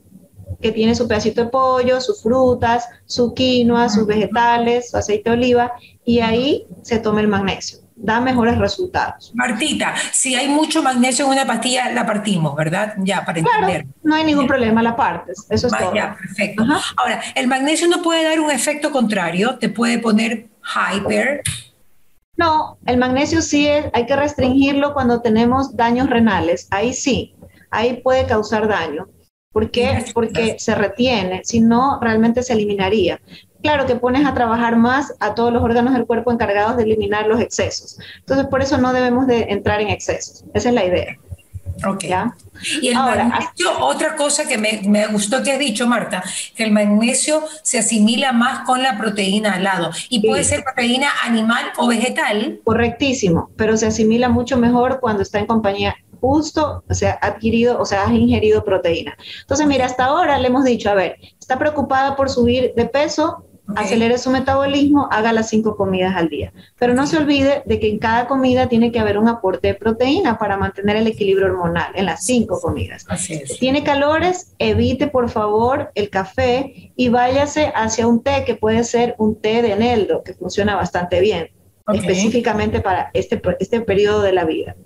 que 0.60 0.72
tiene 0.72 0.94
su 0.94 1.08
pedacito 1.08 1.44
de 1.44 1.50
pollo, 1.50 2.00
sus 2.00 2.22
frutas, 2.22 2.88
su 3.06 3.34
quinoa, 3.34 3.88
sus 3.88 4.06
vegetales, 4.06 4.90
su 4.90 4.96
aceite 4.96 5.30
de 5.30 5.36
oliva, 5.36 5.72
y 6.04 6.20
ahí 6.20 6.66
se 6.82 6.98
tome 6.98 7.22
el 7.22 7.28
magnesio. 7.28 7.83
Da 7.96 8.20
mejores 8.20 8.58
resultados. 8.58 9.32
Martita, 9.34 9.94
si 10.12 10.34
hay 10.34 10.48
mucho 10.48 10.82
magnesio 10.82 11.26
en 11.26 11.32
una 11.32 11.46
pastilla, 11.46 11.90
la 11.92 12.04
partimos, 12.04 12.54
¿verdad? 12.56 12.94
Ya, 12.98 13.24
para 13.24 13.38
entender. 13.38 13.86
No 14.02 14.14
hay 14.14 14.24
ningún 14.24 14.46
problema, 14.46 14.82
la 14.82 14.96
partes. 14.96 15.46
Eso 15.48 15.68
es 15.68 15.72
todo. 15.72 15.94
Ya, 15.94 16.16
perfecto. 16.16 16.64
Ahora, 16.96 17.22
el 17.34 17.46
magnesio 17.46 17.88
no 17.88 18.02
puede 18.02 18.24
dar 18.24 18.40
un 18.40 18.50
efecto 18.50 18.90
contrario, 18.90 19.58
te 19.58 19.68
puede 19.68 19.98
poner 19.98 20.48
hyper. 20.62 21.42
No, 22.36 22.78
el 22.86 22.96
magnesio 22.96 23.42
sí 23.42 23.68
es, 23.68 23.86
hay 23.92 24.06
que 24.06 24.16
restringirlo 24.16 24.92
cuando 24.92 25.22
tenemos 25.22 25.76
daños 25.76 26.10
renales. 26.10 26.66
Ahí 26.70 26.92
sí, 26.92 27.36
ahí 27.70 28.00
puede 28.02 28.26
causar 28.26 28.66
daño. 28.66 29.08
¿Por 29.52 29.70
qué? 29.70 30.04
Porque 30.12 30.56
se 30.58 30.74
retiene, 30.74 31.42
si 31.44 31.60
no, 31.60 32.00
realmente 32.00 32.42
se 32.42 32.54
eliminaría 32.54 33.20
claro 33.64 33.86
que 33.86 33.96
pones 33.96 34.26
a 34.26 34.34
trabajar 34.34 34.76
más 34.76 35.14
a 35.20 35.34
todos 35.34 35.50
los 35.50 35.62
órganos 35.62 35.94
del 35.94 36.04
cuerpo 36.04 36.30
encargados 36.30 36.76
de 36.76 36.82
eliminar 36.82 37.26
los 37.26 37.40
excesos. 37.40 37.98
Entonces, 38.18 38.46
por 38.46 38.60
eso 38.60 38.76
no 38.76 38.92
debemos 38.92 39.26
de 39.26 39.46
entrar 39.48 39.80
en 39.80 39.88
excesos. 39.88 40.44
Esa 40.52 40.68
es 40.68 40.74
la 40.74 40.84
idea. 40.84 41.16
Ok. 41.88 42.04
Y 42.82 42.88
el 42.88 42.94
magnesio, 42.94 43.70
otra 43.80 44.16
cosa 44.16 44.46
que 44.46 44.58
me, 44.58 44.82
me, 44.84 45.06
gustó 45.06 45.42
que 45.42 45.52
has 45.52 45.58
dicho, 45.58 45.86
Marta, 45.86 46.22
que 46.54 46.62
el 46.62 46.72
magnesio 46.72 47.42
se 47.62 47.78
asimila 47.78 48.32
más 48.32 48.66
con 48.66 48.82
la 48.82 48.98
proteína 48.98 49.54
al 49.54 49.64
lado. 49.64 49.90
Y 50.10 50.20
puede 50.20 50.44
ser 50.44 50.62
proteína 50.62 51.08
animal 51.24 51.64
o 51.78 51.88
vegetal. 51.88 52.60
Correctísimo, 52.64 53.50
pero 53.56 53.78
se 53.78 53.86
asimila 53.86 54.28
mucho 54.28 54.58
mejor 54.58 55.00
cuando 55.00 55.22
está 55.22 55.38
en 55.38 55.46
compañía 55.46 55.96
justo, 56.20 56.84
o 56.88 56.94
sea, 56.94 57.18
adquirido, 57.20 57.78
o 57.78 57.84
sea, 57.84 58.04
has 58.04 58.12
ingerido 58.12 58.64
proteína. 58.64 59.16
Entonces, 59.40 59.66
mira, 59.66 59.84
hasta 59.86 60.06
ahora 60.06 60.38
le 60.38 60.48
hemos 60.48 60.64
dicho, 60.64 60.88
a 60.90 60.94
ver, 60.94 61.18
está 61.38 61.58
preocupada 61.58 62.16
por 62.16 62.30
subir 62.30 62.72
de 62.74 62.86
peso, 62.86 63.44
acelere 63.76 64.18
su 64.18 64.30
metabolismo, 64.30 65.08
haga 65.10 65.32
las 65.32 65.48
cinco 65.48 65.76
comidas 65.76 66.16
al 66.16 66.28
día. 66.28 66.52
Pero 66.78 66.94
no 66.94 67.06
se 67.06 67.16
olvide 67.16 67.62
de 67.64 67.80
que 67.80 67.88
en 67.88 67.98
cada 67.98 68.26
comida 68.26 68.68
tiene 68.68 68.92
que 68.92 69.00
haber 69.00 69.18
un 69.18 69.28
aporte 69.28 69.68
de 69.68 69.74
proteína 69.74 70.38
para 70.38 70.56
mantener 70.56 70.96
el 70.96 71.06
equilibrio 71.06 71.46
hormonal 71.46 71.92
en 71.94 72.06
las 72.06 72.24
cinco 72.24 72.60
comidas. 72.60 73.04
Así 73.08 73.34
es. 73.34 73.58
Tiene 73.58 73.82
calores, 73.82 74.54
evite 74.58 75.06
por 75.06 75.30
favor 75.30 75.90
el 75.94 76.10
café 76.10 76.92
y 76.96 77.08
váyase 77.08 77.72
hacia 77.74 78.06
un 78.06 78.22
té 78.22 78.44
que 78.44 78.54
puede 78.54 78.84
ser 78.84 79.14
un 79.18 79.40
té 79.40 79.62
de 79.62 79.72
eneldo, 79.72 80.22
que 80.22 80.34
funciona 80.34 80.76
bastante 80.76 81.20
bien, 81.20 81.50
específicamente 81.92 82.80
para 82.80 83.10
este, 83.14 83.40
este 83.60 83.80
periodo 83.80 84.22
de 84.22 84.32
la 84.32 84.44
vida. 84.44 84.76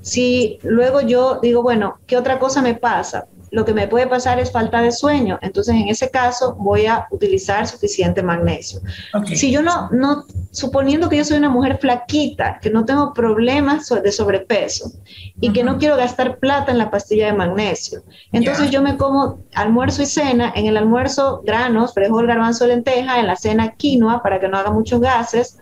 Si 0.00 0.58
luego 0.62 1.00
yo 1.00 1.38
digo, 1.40 1.62
bueno, 1.62 1.98
¿qué 2.06 2.16
otra 2.16 2.38
cosa 2.38 2.60
me 2.60 2.74
pasa? 2.74 3.26
Lo 3.52 3.66
que 3.66 3.74
me 3.74 3.86
puede 3.86 4.06
pasar 4.06 4.40
es 4.40 4.50
falta 4.50 4.80
de 4.80 4.90
sueño. 4.90 5.38
Entonces, 5.42 5.74
en 5.74 5.88
ese 5.88 6.10
caso, 6.10 6.56
voy 6.58 6.86
a 6.86 7.06
utilizar 7.10 7.66
suficiente 7.66 8.22
magnesio. 8.22 8.80
Si 9.26 9.52
yo 9.52 9.60
no, 9.60 9.90
no, 9.90 10.24
suponiendo 10.50 11.10
que 11.10 11.18
yo 11.18 11.24
soy 11.24 11.36
una 11.36 11.50
mujer 11.50 11.76
flaquita, 11.78 12.58
que 12.62 12.70
no 12.70 12.86
tengo 12.86 13.12
problemas 13.12 13.90
de 13.90 14.10
sobrepeso 14.10 14.90
y 15.38 15.52
que 15.52 15.62
no 15.62 15.76
quiero 15.76 15.98
gastar 15.98 16.38
plata 16.38 16.72
en 16.72 16.78
la 16.78 16.90
pastilla 16.90 17.26
de 17.26 17.34
magnesio, 17.34 18.02
entonces 18.32 18.70
yo 18.70 18.80
me 18.80 18.96
como 18.96 19.40
almuerzo 19.54 20.02
y 20.02 20.06
cena, 20.06 20.50
en 20.56 20.64
el 20.64 20.78
almuerzo 20.78 21.42
granos, 21.44 21.92
frijol, 21.92 22.26
garbanzo, 22.26 22.66
lenteja, 22.66 23.20
en 23.20 23.26
la 23.26 23.36
cena 23.36 23.74
quinoa 23.76 24.22
para 24.22 24.40
que 24.40 24.48
no 24.48 24.56
haga 24.56 24.70
muchos 24.70 24.98
gases, 24.98 25.58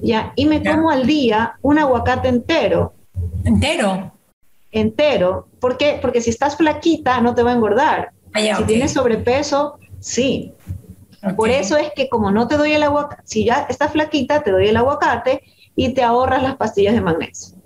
ya, 0.00 0.32
y 0.34 0.46
me 0.46 0.62
como 0.62 0.90
al 0.90 1.06
día 1.06 1.58
un 1.60 1.78
aguacate 1.78 2.28
entero. 2.28 2.94
¿Entero? 3.44 4.13
Entero. 4.74 5.48
¿Por 5.60 5.76
qué? 5.76 5.98
Porque 6.00 6.20
si 6.20 6.30
estás 6.30 6.56
flaquita 6.56 7.20
no 7.20 7.34
te 7.34 7.42
va 7.42 7.52
a 7.52 7.54
engordar. 7.54 8.12
Ah, 8.34 8.40
si 8.56 8.64
tienes 8.64 8.92
sobrepeso, 8.92 9.78
sí. 10.00 10.52
Por 11.36 11.48
eso 11.48 11.76
es 11.76 11.90
que 11.96 12.08
como 12.08 12.30
no 12.30 12.48
te 12.48 12.56
doy 12.56 12.72
el 12.72 12.82
aguacate, 12.82 13.22
si 13.24 13.44
ya 13.44 13.66
estás 13.68 13.92
flaquita, 13.92 14.42
te 14.42 14.50
doy 14.50 14.68
el 14.68 14.76
aguacate 14.76 15.42
y 15.74 15.94
te 15.94 16.02
ahorras 16.02 16.42
las 16.42 16.56
pastillas 16.56 16.94
de 16.94 17.00
magnesio. 17.00 17.56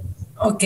Ok, 0.41 0.63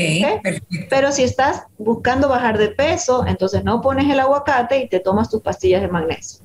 Pero 0.91 1.13
si 1.13 1.23
estás 1.23 1.63
buscando 1.79 2.29
bajar 2.29 2.59
de 2.59 2.69
peso, 2.69 3.25
entonces 3.27 3.65
no 3.65 3.81
pones 3.81 4.11
el 4.11 4.21
aguacate 4.21 4.79
y 4.79 4.89
te 4.89 5.01
tomas 5.01 5.31
tus 5.31 5.41
pastillas 5.41 5.81
de 5.81 5.89
magnesio. 5.89 6.45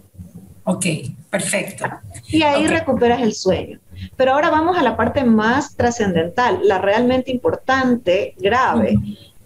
Ok, 0.63 0.85
perfecto. 1.29 1.85
Y 2.27 2.43
ahí 2.43 2.67
recuperas 2.67 3.21
el 3.21 3.33
sueño. 3.33 3.79
Pero 4.15 4.33
ahora 4.33 4.49
vamos 4.49 4.77
a 4.77 4.83
la 4.83 4.95
parte 4.95 5.23
más 5.23 5.75
trascendental, 5.75 6.59
la 6.63 6.77
realmente 6.77 7.31
importante, 7.31 8.35
grave, 8.37 8.97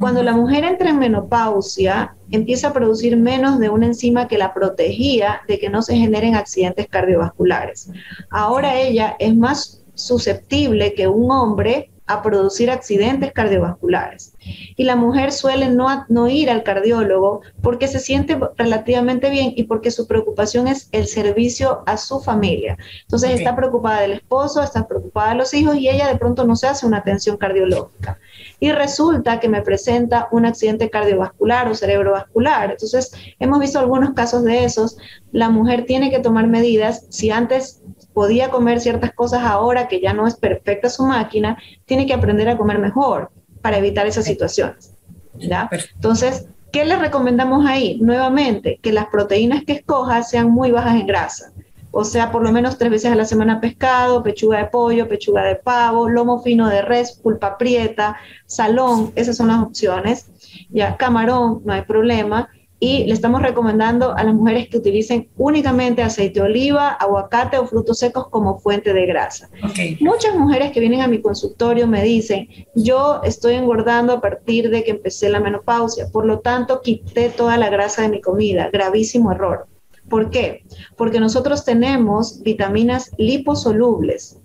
cuando 0.02 0.24
la 0.24 0.34
mujer 0.34 0.64
entra 0.64 0.90
en 0.90 0.98
menopausia, 0.98 2.16
empieza 2.32 2.70
a 2.70 2.74
producir 2.74 3.16
menos 3.18 3.60
de 3.60 3.70
una 3.70 3.86
enzima 3.86 4.28
que 4.28 4.40
la 4.40 4.52
protegía 4.52 5.42
de 5.48 5.60
que 5.60 5.70
no 5.70 5.84
se 5.84 5.96
generen 5.96 6.34
accidentes 6.34 6.88
cardiovasculares. 6.88 7.92
Ahora 8.32 8.80
ella 8.80 9.16
es 9.20 9.36
más 9.36 9.84
susceptible 9.94 10.96
que 10.96 11.08
un 11.08 11.30
hombre 11.32 11.91
a 12.12 12.22
producir 12.22 12.70
accidentes 12.70 13.32
cardiovasculares. 13.32 14.34
Y 14.76 14.84
la 14.84 14.96
mujer 14.96 15.32
suele 15.32 15.70
no, 15.70 16.06
no, 16.10 16.28
ir 16.28 16.50
al 16.50 16.64
cardiólogo 16.64 17.42
porque 17.62 17.88
se 17.88 18.00
siente 18.00 18.38
relativamente 18.58 19.30
bien 19.30 19.54
y 19.56 19.64
porque 19.64 19.92
su 19.92 20.08
preocupación 20.08 20.68
es 20.68 20.90
el 20.92 21.08
servicio 21.08 21.84
a 21.86 21.98
su 21.98 22.20
familia. 22.20 22.78
Entonces 23.04 23.32
está 23.32 23.56
preocupada 23.56 24.02
del 24.02 24.14
esposo, 24.14 24.62
está 24.62 24.88
preocupada 24.88 25.30
de 25.30 25.36
los 25.36 25.54
hijos 25.54 25.76
y 25.76 25.90
ella 25.90 26.08
de 26.08 26.18
pronto 26.18 26.46
no 26.46 26.56
se 26.56 26.68
hace 26.68 26.86
una 26.86 26.98
atención 26.98 27.38
cardiológica 27.38 28.20
y 28.60 28.72
resulta 28.72 29.40
que 29.40 29.50
me 29.50 29.62
presenta 29.62 30.28
un 30.32 30.46
accidente 30.46 30.90
cardiovascular 30.90 31.68
o 31.68 31.76
cerebrovascular. 31.76 32.72
Entonces, 32.72 33.12
hemos 33.40 33.60
visto 33.60 33.80
algunos 33.80 34.14
casos 34.14 34.44
de 34.44 34.64
esos. 34.64 34.98
La 35.32 35.50
mujer 35.50 35.86
tiene 35.86 36.12
que 36.12 36.20
tomar 36.20 36.48
medidas. 36.48 37.06
Si 37.10 37.32
antes 37.32 37.82
podía 38.14 38.50
comer 38.50 38.80
ciertas 38.80 39.14
cosas, 39.14 39.42
ahora 39.44 39.88
que 39.88 40.02
ya 40.02 40.14
no 40.14 40.28
es 40.28 40.36
perfecta 40.36 40.90
su 40.90 41.06
máquina, 41.06 41.58
tiene 41.86 42.06
que 42.06 42.14
aprender 42.14 42.50
a 42.50 42.58
comer 42.58 42.80
mejor 42.80 43.32
para 43.62 43.78
evitar 43.78 44.08
esas 44.08 44.26
situaciones. 44.26 44.94
¿ya? 45.36 45.70
Entonces, 45.96 46.48
¿qué 46.72 46.86
le 46.86 46.98
recomendamos 46.98 47.66
ahí? 47.66 47.98
Nuevamente, 48.02 48.80
que 48.82 48.92
las 48.92 49.08
proteínas 49.08 49.64
que 49.64 49.74
escoja 49.74 50.24
sean 50.24 50.52
muy 50.52 50.72
bajas 50.72 50.96
en 50.96 51.08
grasa 51.08 51.52
o 51.92 52.06
sea, 52.06 52.32
por 52.32 52.42
lo 52.42 52.52
menos 52.54 52.78
tres 52.78 52.90
veces 52.90 53.12
a 53.12 53.16
la 53.16 53.26
semana 53.26 53.60
pescado, 53.60 54.24
pechuga 54.24 54.60
de 54.60 54.66
pollo, 54.66 55.10
pechuga 55.10 55.44
de 55.44 55.58
pavo, 55.58 56.08
lomo 56.08 56.42
fino 56.42 56.70
de 56.70 56.82
res, 56.82 57.20
pulpa 57.22 57.58
prieta, 57.58 58.18
salón, 58.46 59.12
esas 59.16 59.36
son 59.36 59.50
las 59.50 59.62
opciones. 59.62 60.28
Ya, 60.70 60.96
camarón, 60.96 61.62
no 61.66 61.74
hay 61.74 61.82
problema. 61.82 62.50
Y 62.84 63.06
le 63.06 63.14
estamos 63.14 63.44
recomendando 63.44 64.18
a 64.18 64.24
las 64.24 64.34
mujeres 64.34 64.68
que 64.68 64.78
utilicen 64.78 65.30
únicamente 65.38 66.02
aceite 66.02 66.40
de 66.40 66.48
oliva, 66.48 66.90
aguacate 66.90 67.60
o 67.60 67.68
frutos 67.68 68.00
secos 68.00 68.28
como 68.30 68.58
fuente 68.58 68.92
de 68.92 69.06
grasa. 69.06 69.52
Muchas 70.00 70.36
mujeres 70.36 70.72
que 70.72 70.80
vienen 70.80 71.02
a 71.02 71.08
mi 71.08 71.22
consultorio 71.22 71.86
me 71.86 72.02
dicen, 72.02 72.48
yo 72.74 73.22
estoy 73.24 73.54
engordando 73.54 74.14
a 74.14 74.20
partir 74.20 74.72
de 74.72 74.84
que 74.84 74.90
empecé 74.90 75.30
la 75.30 75.40
menopausia, 75.40 76.08
por 76.12 76.26
lo 76.26 76.40
tanto 76.40 76.82
quité 76.82 77.30
toda 77.30 77.56
la 77.56 77.70
grasa 77.70 78.02
de 78.02 78.10
mi 78.10 78.20
comida. 78.20 78.72
Gravísimo 78.74 79.32
error. 79.32 79.68
¿Por 80.10 80.32
qué? 80.32 80.66
Porque 80.98 81.20
nosotros 81.20 81.64
tenemos 81.64 82.42
vitaminas 82.42 83.12
liposolubles, 83.20 84.40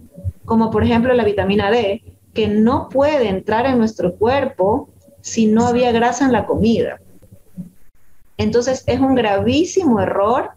como 0.44 0.70
por 0.70 0.84
ejemplo 0.84 1.14
la 1.14 1.24
vitamina 1.24 1.70
D, 1.70 2.02
que 2.34 2.48
no 2.48 2.90
puede 2.90 3.30
entrar 3.30 3.64
en 3.64 3.78
nuestro 3.78 4.14
cuerpo 4.14 4.90
si 5.22 5.46
no 5.46 5.66
había 5.66 5.90
grasa 5.90 6.26
en 6.26 6.32
la 6.32 6.44
comida. 6.44 7.00
Entonces 8.38 8.84
es 8.86 9.00
un 9.00 9.14
gravísimo 9.14 10.00
error 10.00 10.50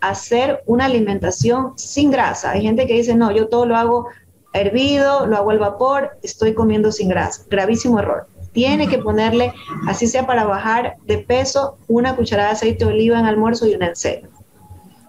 hacer 0.00 0.62
una 0.66 0.86
alimentación 0.86 1.72
sin 1.76 2.10
grasa. 2.10 2.52
Hay 2.52 2.62
gente 2.62 2.86
que 2.86 2.94
dice, 2.94 3.14
no, 3.14 3.30
yo 3.30 3.48
todo 3.48 3.66
lo 3.66 3.76
hago 3.76 4.08
hervido, 4.52 5.26
lo 5.26 5.36
hago 5.36 5.50
al 5.50 5.58
vapor, 5.58 6.18
estoy 6.22 6.54
comiendo 6.54 6.92
sin 6.92 7.08
grasa. 7.08 7.42
Gravísimo 7.48 7.98
error. 7.98 8.28
Tiene 8.52 8.88
que 8.88 8.98
ponerle, 8.98 9.52
así 9.88 10.06
sea 10.06 10.26
para 10.26 10.44
bajar 10.44 10.96
de 11.06 11.18
peso, 11.18 11.78
una 11.88 12.14
cucharada 12.14 12.50
de 12.50 12.54
aceite 12.54 12.84
de 12.84 12.92
oliva 12.92 13.18
en 13.18 13.26
almuerzo 13.26 13.66
y 13.66 13.74
una 13.74 13.88
en 13.88 13.96
cena. 13.96 14.28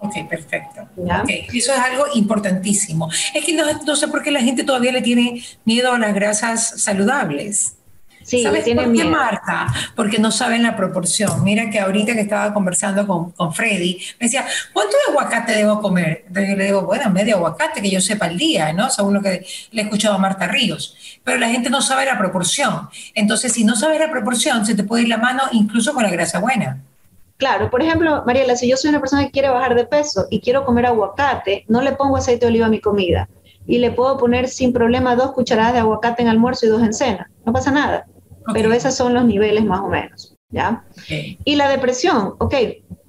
Ok, 0.00 0.14
perfecto. 0.28 0.82
Eso 1.52 1.72
es 1.72 1.78
algo 1.78 2.04
importantísimo. 2.14 3.08
Es 3.34 3.44
que 3.44 3.54
no, 3.54 3.96
sé 3.96 4.08
por 4.08 4.22
qué 4.22 4.30
la 4.30 4.40
gente 4.40 4.64
todavía 4.64 4.92
le 4.92 5.02
tiene 5.02 5.42
miedo 5.64 5.92
a 5.92 5.98
las 5.98 6.14
grasas 6.14 6.82
saludables. 6.82 7.75
Sí, 8.26 8.42
¿Sabes 8.42 8.64
tiene 8.64 8.82
por 8.82 8.92
qué, 8.92 9.04
Marta? 9.04 9.68
Porque 9.94 10.18
no 10.18 10.32
saben 10.32 10.64
la 10.64 10.74
proporción. 10.74 11.44
Mira 11.44 11.70
que 11.70 11.78
ahorita 11.78 12.12
que 12.14 12.22
estaba 12.22 12.52
conversando 12.52 13.06
con, 13.06 13.30
con 13.30 13.54
Freddy, 13.54 14.00
me 14.18 14.26
decía, 14.26 14.44
¿cuánto 14.72 14.96
de 14.96 15.12
aguacate 15.12 15.52
debo 15.52 15.80
comer? 15.80 16.24
Entonces 16.26 16.50
yo 16.50 16.56
le 16.56 16.64
digo, 16.64 16.82
bueno, 16.82 17.08
medio 17.10 17.36
aguacate, 17.36 17.80
que 17.80 17.88
yo 17.88 18.00
sepa 18.00 18.26
el 18.26 18.36
día, 18.36 18.72
¿no? 18.72 18.90
Según 18.90 19.14
lo 19.14 19.22
que 19.22 19.46
le 19.70 19.80
he 19.80 19.84
escuchado 19.84 20.16
a 20.16 20.18
Marta 20.18 20.48
Ríos. 20.48 21.20
Pero 21.22 21.38
la 21.38 21.48
gente 21.48 21.70
no 21.70 21.80
sabe 21.80 22.04
la 22.04 22.18
proporción. 22.18 22.88
Entonces, 23.14 23.52
si 23.52 23.62
no 23.62 23.76
sabes 23.76 24.00
la 24.00 24.10
proporción, 24.10 24.66
se 24.66 24.74
te 24.74 24.82
puede 24.82 25.04
ir 25.04 25.08
la 25.08 25.18
mano 25.18 25.44
incluso 25.52 25.94
con 25.94 26.02
la 26.02 26.10
grasa 26.10 26.40
buena. 26.40 26.82
Claro, 27.36 27.70
por 27.70 27.80
ejemplo, 27.80 28.24
Mariela, 28.26 28.56
si 28.56 28.68
yo 28.68 28.76
soy 28.76 28.90
una 28.90 28.98
persona 28.98 29.24
que 29.24 29.30
quiere 29.30 29.50
bajar 29.50 29.76
de 29.76 29.86
peso 29.86 30.26
y 30.30 30.40
quiero 30.40 30.64
comer 30.64 30.86
aguacate, 30.86 31.64
no 31.68 31.80
le 31.80 31.92
pongo 31.92 32.16
aceite 32.16 32.46
de 32.46 32.50
oliva 32.50 32.66
a 32.66 32.70
mi 32.70 32.80
comida 32.80 33.28
y 33.68 33.78
le 33.78 33.92
puedo 33.92 34.16
poner 34.16 34.48
sin 34.48 34.72
problema 34.72 35.14
dos 35.14 35.30
cucharadas 35.30 35.74
de 35.74 35.78
aguacate 35.80 36.22
en 36.22 36.28
almuerzo 36.28 36.66
y 36.66 36.70
dos 36.70 36.82
en 36.82 36.92
cena. 36.92 37.30
No 37.44 37.52
pasa 37.52 37.70
nada. 37.70 38.06
Pero 38.52 38.72
esos 38.72 38.94
son 38.94 39.14
los 39.14 39.24
niveles 39.24 39.64
más 39.64 39.80
o 39.80 39.88
menos. 39.88 40.36
¿ya? 40.50 40.84
Y 41.44 41.56
la 41.56 41.68
depresión, 41.68 42.34
ok, 42.38 42.54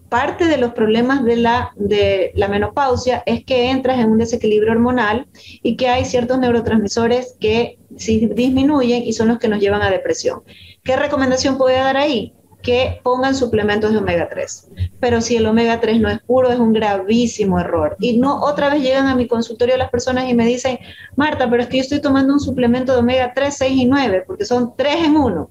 parte 0.09 0.45
de 0.45 0.57
los 0.57 0.73
problemas 0.73 1.23
de 1.23 1.35
la, 1.35 1.71
de 1.75 2.31
la 2.35 2.47
menopausia 2.47 3.23
es 3.25 3.43
que 3.43 3.69
entras 3.69 3.99
en 3.99 4.11
un 4.11 4.17
desequilibrio 4.17 4.71
hormonal 4.71 5.27
y 5.61 5.75
que 5.75 5.89
hay 5.89 6.05
ciertos 6.05 6.39
neurotransmisores 6.39 7.35
que 7.39 7.77
disminuyen 7.89 9.03
y 9.03 9.13
son 9.13 9.27
los 9.29 9.39
que 9.39 9.47
nos 9.47 9.59
llevan 9.59 9.81
a 9.81 9.89
depresión. 9.89 10.43
¿Qué 10.83 10.95
recomendación 10.95 11.57
puede 11.57 11.77
dar 11.77 11.97
ahí? 11.97 12.33
Que 12.61 12.99
pongan 13.03 13.35
suplementos 13.35 13.91
de 13.91 13.97
omega 13.97 14.27
3. 14.29 14.69
Pero 14.99 15.21
si 15.21 15.37
el 15.37 15.45
omega 15.45 15.79
3 15.79 15.99
no 15.99 16.09
es 16.09 16.19
puro, 16.19 16.51
es 16.51 16.59
un 16.59 16.73
gravísimo 16.73 17.59
error. 17.59 17.95
Y 17.99 18.17
no 18.17 18.41
otra 18.41 18.69
vez 18.69 18.81
llegan 18.81 19.07
a 19.07 19.15
mi 19.15 19.27
consultorio 19.27 19.77
las 19.77 19.89
personas 19.89 20.29
y 20.29 20.33
me 20.33 20.45
dicen, 20.45 20.79
Marta, 21.15 21.49
pero 21.49 21.63
es 21.63 21.69
que 21.69 21.77
yo 21.77 21.83
estoy 21.83 22.01
tomando 22.01 22.33
un 22.33 22.39
suplemento 22.39 22.93
de 22.93 22.99
omega 22.99 23.33
3, 23.33 23.55
6 23.55 23.71
y 23.71 23.85
9, 23.85 24.23
porque 24.25 24.45
son 24.45 24.73
3 24.75 25.05
en 25.05 25.17
uno. 25.17 25.49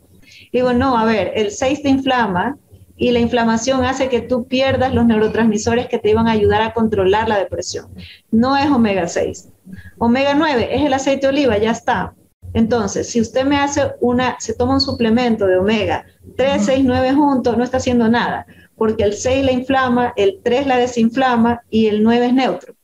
Digo, 0.52 0.72
no, 0.72 0.98
a 0.98 1.04
ver, 1.04 1.32
el 1.34 1.50
6 1.50 1.82
te 1.82 1.88
inflama 1.88 2.58
y 2.96 3.10
la 3.12 3.20
inflamación 3.20 3.84
hace 3.84 4.08
que 4.08 4.22
tú 4.22 4.46
pierdas 4.46 4.94
los 4.94 5.06
neurotransmisores 5.06 5.86
que 5.86 5.98
te 5.98 6.10
iban 6.10 6.28
a 6.28 6.32
ayudar 6.32 6.62
a 6.62 6.72
controlar 6.72 7.28
la 7.28 7.38
depresión. 7.38 7.86
No 8.30 8.56
es 8.56 8.70
omega 8.70 9.06
6. 9.06 9.50
Omega 9.98 10.34
9 10.34 10.68
es 10.74 10.82
el 10.82 10.92
aceite 10.92 11.26
de 11.26 11.32
oliva, 11.32 11.58
ya 11.58 11.72
está. 11.72 12.14
Entonces, 12.54 13.10
si 13.10 13.20
usted 13.20 13.44
me 13.44 13.58
hace 13.58 13.92
una, 14.00 14.36
se 14.38 14.54
toma 14.54 14.74
un 14.74 14.80
suplemento 14.80 15.46
de 15.46 15.58
omega 15.58 16.06
3, 16.36 16.64
6, 16.64 16.84
9 16.84 17.12
juntos, 17.14 17.56
no 17.56 17.64
está 17.64 17.76
haciendo 17.76 18.08
nada, 18.08 18.46
porque 18.76 19.04
el 19.04 19.14
6 19.14 19.44
la 19.44 19.52
inflama, 19.52 20.12
el 20.16 20.40
3 20.42 20.66
la 20.66 20.76
desinflama 20.76 21.62
y 21.70 21.86
el 21.86 22.02
9 22.02 22.26
es 22.26 22.34
neutro. 22.34 22.74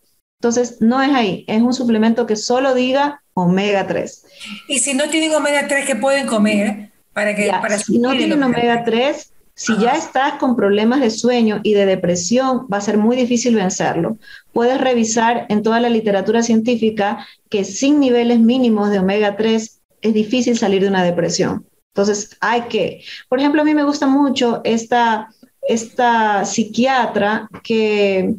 Entonces, 0.40 0.78
no 0.80 1.00
es 1.02 1.12
ahí, 1.12 1.44
es 1.46 1.62
un 1.62 1.72
suplemento 1.72 2.26
que 2.26 2.36
solo 2.36 2.74
diga 2.74 3.22
omega 3.34 3.86
3. 3.86 4.24
Y 4.68 4.78
si 4.78 4.94
no 4.94 5.08
tienen 5.08 5.34
omega 5.34 5.68
3, 5.68 5.86
¿qué 5.86 5.96
pueden 5.96 6.26
comer? 6.26 6.90
Para 7.12 7.36
que, 7.36 7.48
para 7.48 7.78
si 7.78 7.98
no 7.98 8.12
tienen 8.12 8.42
omega 8.42 8.84
3, 8.84 9.32
si 9.54 9.78
ya 9.78 9.92
estás 9.92 10.34
con 10.34 10.56
problemas 10.56 11.00
de 11.00 11.10
sueño 11.10 11.60
y 11.62 11.74
de 11.74 11.86
depresión, 11.86 12.66
va 12.72 12.78
a 12.78 12.80
ser 12.80 12.96
muy 12.96 13.16
difícil 13.16 13.54
vencerlo. 13.54 14.16
Puedes 14.52 14.80
revisar 14.80 15.46
en 15.50 15.62
toda 15.62 15.78
la 15.78 15.90
literatura 15.90 16.42
científica 16.42 17.26
que 17.50 17.64
sin 17.64 18.00
niveles 18.00 18.40
mínimos 18.40 18.90
de 18.90 18.98
omega 18.98 19.36
3 19.36 19.80
es 20.00 20.14
difícil 20.14 20.58
salir 20.58 20.82
de 20.82 20.88
una 20.88 21.04
depresión. 21.04 21.66
Entonces, 21.94 22.36
hay 22.40 22.62
que, 22.62 23.04
por 23.28 23.38
ejemplo, 23.38 23.60
a 23.60 23.64
mí 23.64 23.74
me 23.74 23.84
gusta 23.84 24.06
mucho 24.06 24.62
esta, 24.64 25.28
esta 25.60 26.44
psiquiatra 26.46 27.48
que, 27.62 28.36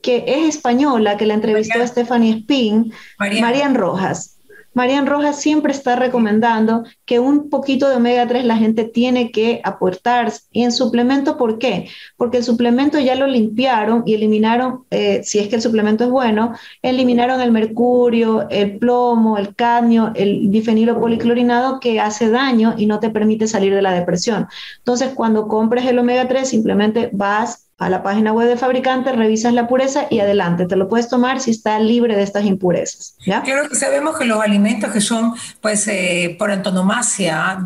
que 0.00 0.24
es 0.26 0.56
española, 0.56 1.18
que 1.18 1.26
la 1.26 1.34
entrevistó 1.34 1.82
a 1.82 1.86
Stephanie 1.86 2.38
Spin, 2.38 2.92
Marian 3.18 3.74
Rojas. 3.74 4.35
Marian 4.76 5.06
Rojas 5.06 5.40
siempre 5.40 5.72
está 5.72 5.96
recomendando 5.96 6.84
que 7.06 7.18
un 7.18 7.48
poquito 7.48 7.88
de 7.88 7.96
omega 7.96 8.26
3 8.26 8.44
la 8.44 8.58
gente 8.58 8.84
tiene 8.84 9.30
que 9.30 9.62
aportar. 9.64 10.30
Y 10.52 10.64
en 10.64 10.70
suplemento, 10.70 11.38
¿por 11.38 11.58
qué? 11.58 11.88
Porque 12.18 12.36
el 12.36 12.44
suplemento 12.44 12.98
ya 12.98 13.14
lo 13.14 13.26
limpiaron 13.26 14.02
y 14.04 14.12
eliminaron, 14.12 14.84
eh, 14.90 15.22
si 15.24 15.38
es 15.38 15.48
que 15.48 15.56
el 15.56 15.62
suplemento 15.62 16.04
es 16.04 16.10
bueno, 16.10 16.52
eliminaron 16.82 17.40
el 17.40 17.52
mercurio, 17.52 18.50
el 18.50 18.76
plomo, 18.76 19.38
el 19.38 19.54
cadmio, 19.54 20.12
el 20.14 20.50
difenilo 20.50 21.00
policlorinado 21.00 21.80
que 21.80 21.98
hace 21.98 22.28
daño 22.28 22.74
y 22.76 22.84
no 22.84 23.00
te 23.00 23.08
permite 23.08 23.48
salir 23.48 23.74
de 23.74 23.80
la 23.80 23.94
depresión. 23.94 24.46
Entonces, 24.76 25.14
cuando 25.14 25.48
compres 25.48 25.86
el 25.86 25.98
omega 25.98 26.28
3, 26.28 26.46
simplemente 26.46 27.08
vas 27.14 27.65
a 27.78 27.90
la 27.90 28.02
página 28.02 28.32
web 28.32 28.48
del 28.48 28.58
fabricante, 28.58 29.12
revisas 29.12 29.52
la 29.52 29.68
pureza 29.68 30.06
y 30.08 30.20
adelante, 30.20 30.66
te 30.66 30.76
lo 30.76 30.88
puedes 30.88 31.08
tomar 31.08 31.40
si 31.40 31.50
está 31.50 31.78
libre 31.78 32.16
de 32.16 32.22
estas 32.22 32.44
impurezas. 32.44 33.16
¿ya? 33.26 33.42
Claro 33.42 33.68
que 33.68 33.74
sabemos 33.74 34.18
que 34.18 34.24
los 34.24 34.40
alimentos 34.40 34.90
que 34.90 35.00
son, 35.00 35.34
pues, 35.60 35.86
eh, 35.88 36.36
por 36.38 36.50
antonomasia, 36.50 37.62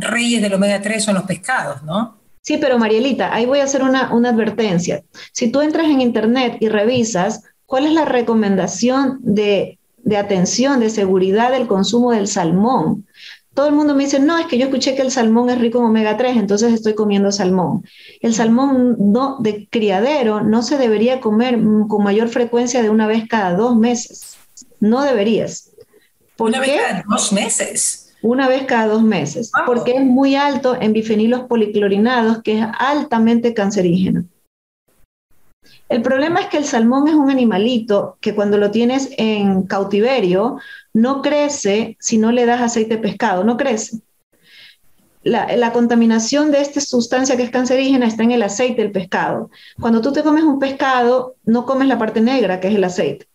reyes 0.00 0.42
del 0.42 0.54
omega 0.54 0.82
3 0.82 1.04
son 1.04 1.14
los 1.14 1.24
pescados, 1.24 1.82
¿no? 1.84 2.16
Sí, 2.42 2.58
pero 2.58 2.78
Marielita, 2.78 3.34
ahí 3.34 3.46
voy 3.46 3.60
a 3.60 3.64
hacer 3.64 3.82
una, 3.82 4.12
una 4.12 4.30
advertencia. 4.30 5.02
Si 5.32 5.50
tú 5.50 5.60
entras 5.60 5.86
en 5.86 6.00
internet 6.00 6.58
y 6.60 6.68
revisas 6.68 7.42
cuál 7.66 7.86
es 7.86 7.92
la 7.92 8.04
recomendación 8.04 9.18
de, 9.20 9.78
de 9.98 10.16
atención, 10.16 10.80
de 10.80 10.90
seguridad 10.90 11.50
del 11.50 11.66
consumo 11.66 12.12
del 12.12 12.28
salmón, 12.28 13.05
todo 13.56 13.68
el 13.68 13.74
mundo 13.74 13.94
me 13.94 14.04
dice, 14.04 14.20
no, 14.20 14.36
es 14.36 14.44
que 14.46 14.58
yo 14.58 14.66
escuché 14.66 14.94
que 14.94 15.00
el 15.00 15.10
salmón 15.10 15.48
es 15.48 15.58
rico 15.58 15.78
en 15.78 15.86
omega 15.86 16.18
3, 16.18 16.36
entonces 16.36 16.74
estoy 16.74 16.94
comiendo 16.94 17.32
salmón. 17.32 17.84
El 18.20 18.34
salmón 18.34 18.96
no, 18.98 19.38
de 19.40 19.66
criadero 19.70 20.42
no 20.42 20.62
se 20.62 20.76
debería 20.76 21.20
comer 21.20 21.58
con 21.88 22.04
mayor 22.04 22.28
frecuencia 22.28 22.82
de 22.82 22.90
una 22.90 23.06
vez 23.06 23.26
cada 23.26 23.54
dos 23.54 23.74
meses. 23.74 24.36
No 24.78 25.02
deberías. 25.02 25.70
¿Por 26.36 26.50
¿Una 26.50 26.60
vez 26.60 26.70
cada 26.76 27.04
dos 27.08 27.32
meses? 27.32 28.14
Una 28.20 28.46
vez 28.46 28.64
cada 28.64 28.88
dos 28.88 29.02
meses, 29.02 29.50
porque 29.64 29.92
es 29.92 30.04
muy 30.04 30.36
alto 30.36 30.76
en 30.78 30.92
bifenilos 30.92 31.44
policlorinados, 31.44 32.42
que 32.42 32.58
es 32.58 32.66
altamente 32.78 33.54
cancerígeno. 33.54 34.26
El 35.88 36.02
problema 36.02 36.40
es 36.40 36.46
que 36.48 36.58
el 36.58 36.64
salmón 36.64 37.08
es 37.08 37.14
un 37.14 37.30
animalito 37.30 38.18
que 38.20 38.34
cuando 38.34 38.58
lo 38.58 38.70
tienes 38.70 39.10
en 39.16 39.62
cautiverio 39.62 40.58
no 40.96 41.20
crece 41.20 41.98
si 42.00 42.16
no 42.16 42.32
le 42.32 42.46
das 42.46 42.62
aceite 42.62 42.96
de 42.96 43.02
pescado, 43.02 43.44
no 43.44 43.58
crece. 43.58 44.00
La, 45.22 45.54
la, 45.54 45.72
contaminación 45.72 46.50
de 46.50 46.62
esta 46.62 46.80
sustancia 46.80 47.36
que 47.36 47.42
es 47.42 47.50
cancerígena 47.50 48.06
está 48.06 48.22
en 48.22 48.30
el 48.30 48.42
aceite 48.42 48.80
del 48.80 48.92
pescado. 48.92 49.50
Cuando 49.78 50.00
tú 50.00 50.12
te 50.12 50.22
comes 50.22 50.44
un 50.44 50.58
pescado, 50.58 51.34
no 51.44 51.66
comes 51.66 51.88
la 51.88 51.98
parte 51.98 52.22
negra, 52.22 52.60
que 52.60 52.68
es 52.68 52.74
el 52.76 52.84
aceite 52.84 53.28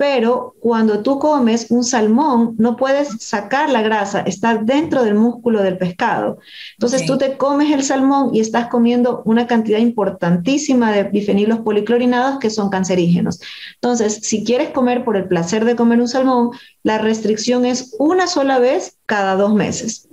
pero 0.00 0.56
cuando 0.60 1.02
tú 1.02 1.18
comes 1.18 1.66
un 1.68 1.84
salmón, 1.84 2.54
no 2.56 2.74
puedes 2.74 3.22
sacar 3.22 3.68
la 3.68 3.82
grasa, 3.82 4.20
está 4.22 4.56
dentro 4.56 5.04
del 5.04 5.14
músculo 5.14 5.62
del 5.62 5.76
pescado. 5.76 6.38
Entonces 6.78 7.04
tú 7.04 7.18
te 7.18 7.36
comes 7.36 7.70
el 7.70 7.82
salmón 7.82 8.34
y 8.34 8.40
estás 8.40 8.68
comiendo 8.68 9.20
una 9.26 9.46
cantidad 9.46 9.78
importantísima 9.78 10.90
de 10.90 11.02
bifenilos 11.02 11.58
policlorinados 11.58 12.38
que 12.38 12.48
son 12.48 12.70
cancerígenos. 12.70 13.42
Entonces, 13.74 14.20
si 14.22 14.42
quieres 14.42 14.70
comer 14.70 15.04
por 15.04 15.18
el 15.18 15.28
placer 15.28 15.66
de 15.66 15.76
comer 15.76 16.00
un 16.00 16.08
salmón, 16.08 16.52
la 16.82 16.96
restricción 16.96 17.66
es 17.66 17.94
una 17.98 18.26
sola 18.26 18.58
vez 18.58 18.96
cada 19.04 19.36
dos 19.36 19.52
meses. 19.52 20.08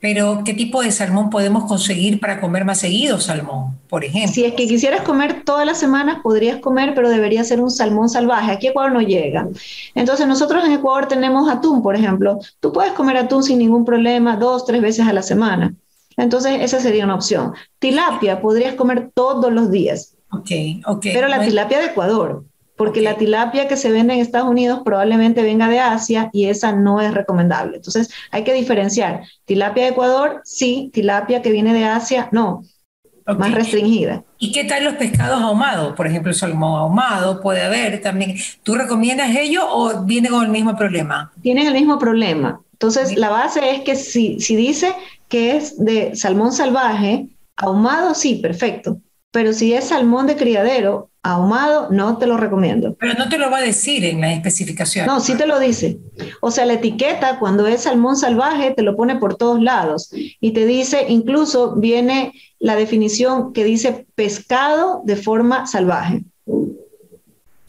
Pero, 0.00 0.42
¿qué 0.44 0.54
tipo 0.54 0.82
de 0.82 0.92
salmón 0.92 1.28
podemos 1.28 1.64
conseguir 1.64 2.20
para 2.20 2.40
comer 2.40 2.64
más 2.64 2.78
seguido 2.78 3.18
salmón, 3.18 3.78
por 3.88 4.04
ejemplo? 4.04 4.32
Si 4.32 4.44
es 4.44 4.54
que 4.54 4.68
quisieras 4.68 5.02
comer 5.02 5.42
todas 5.44 5.66
las 5.66 5.78
semanas, 5.78 6.20
podrías 6.22 6.58
comer, 6.58 6.94
pero 6.94 7.08
debería 7.08 7.42
ser 7.42 7.60
un 7.60 7.70
salmón 7.70 8.08
salvaje. 8.08 8.52
Aquí 8.52 8.68
Ecuador 8.68 8.92
no 8.92 9.00
llega. 9.00 9.48
Entonces, 9.96 10.26
nosotros 10.28 10.64
en 10.64 10.72
Ecuador 10.72 11.08
tenemos 11.08 11.50
atún, 11.50 11.82
por 11.82 11.96
ejemplo. 11.96 12.38
Tú 12.60 12.72
puedes 12.72 12.92
comer 12.92 13.16
atún 13.16 13.42
sin 13.42 13.58
ningún 13.58 13.84
problema 13.84 14.36
dos, 14.36 14.64
tres 14.64 14.80
veces 14.80 15.06
a 15.06 15.12
la 15.12 15.22
semana. 15.22 15.74
Entonces, 16.16 16.60
esa 16.60 16.78
sería 16.80 17.04
una 17.04 17.16
opción. 17.16 17.52
Tilapia 17.80 18.40
podrías 18.40 18.74
comer 18.74 19.10
todos 19.12 19.52
los 19.52 19.70
días. 19.70 20.14
Ok, 20.30 20.50
ok. 20.86 21.06
Pero 21.12 21.26
la 21.26 21.40
tilapia 21.40 21.80
de 21.80 21.86
Ecuador 21.86 22.44
porque 22.78 23.02
la 23.02 23.16
tilapia 23.16 23.66
que 23.66 23.76
se 23.76 23.90
vende 23.90 24.14
en 24.14 24.20
Estados 24.20 24.48
Unidos 24.48 24.82
probablemente 24.84 25.42
venga 25.42 25.68
de 25.68 25.80
Asia 25.80 26.30
y 26.32 26.46
esa 26.46 26.72
no 26.72 27.00
es 27.00 27.12
recomendable. 27.12 27.76
Entonces 27.76 28.08
hay 28.30 28.44
que 28.44 28.54
diferenciar. 28.54 29.24
Tilapia 29.44 29.82
de 29.82 29.90
Ecuador, 29.90 30.40
sí, 30.44 30.88
tilapia 30.94 31.42
que 31.42 31.50
viene 31.50 31.74
de 31.74 31.84
Asia, 31.84 32.28
no. 32.30 32.62
Más 33.26 33.52
restringida. 33.52 34.22
¿Y 34.38 34.52
qué 34.52 34.64
tal 34.64 34.84
los 34.84 34.94
pescados 34.94 35.42
ahumados? 35.42 35.94
Por 35.94 36.06
ejemplo, 36.06 36.30
el 36.30 36.36
salmón 36.36 36.78
ahumado 36.78 37.42
puede 37.42 37.62
haber 37.62 38.00
también. 38.00 38.36
¿Tú 38.62 38.76
recomiendas 38.76 39.36
ello 39.36 39.68
o 39.68 40.04
viene 40.04 40.30
con 40.30 40.44
el 40.44 40.50
mismo 40.50 40.76
problema? 40.76 41.32
Tienen 41.42 41.66
el 41.66 41.74
mismo 41.74 41.98
problema. 41.98 42.62
Entonces, 42.72 43.18
la 43.18 43.28
base 43.28 43.72
es 43.72 43.80
que 43.80 43.96
si, 43.96 44.38
si 44.40 44.54
dice 44.54 44.94
que 45.28 45.56
es 45.56 45.84
de 45.84 46.14
salmón 46.14 46.52
salvaje, 46.52 47.26
ahumado, 47.56 48.14
sí, 48.14 48.36
perfecto. 48.36 48.98
Pero 49.32 49.52
si 49.52 49.74
es 49.74 49.88
salmón 49.88 50.26
de 50.26 50.36
criadero, 50.36 51.10
ahumado, 51.32 51.88
no 51.90 52.18
te 52.18 52.26
lo 52.26 52.36
recomiendo. 52.36 52.94
Pero 52.98 53.14
no 53.14 53.28
te 53.28 53.38
lo 53.38 53.50
va 53.50 53.58
a 53.58 53.62
decir 53.62 54.04
en 54.04 54.20
la 54.20 54.32
especificación. 54.32 55.06
No, 55.06 55.20
sí 55.20 55.36
te 55.36 55.46
lo 55.46 55.58
dice. 55.58 55.98
O 56.40 56.50
sea, 56.50 56.64
la 56.64 56.74
etiqueta 56.74 57.38
cuando 57.38 57.66
es 57.66 57.82
salmón 57.82 58.16
salvaje 58.16 58.72
te 58.72 58.82
lo 58.82 58.96
pone 58.96 59.16
por 59.16 59.36
todos 59.36 59.62
lados 59.62 60.10
y 60.12 60.52
te 60.52 60.66
dice, 60.66 61.06
incluso 61.08 61.76
viene 61.76 62.32
la 62.58 62.76
definición 62.76 63.52
que 63.52 63.64
dice 63.64 64.06
pescado 64.14 65.02
de 65.04 65.16
forma 65.16 65.66
salvaje. 65.66 66.24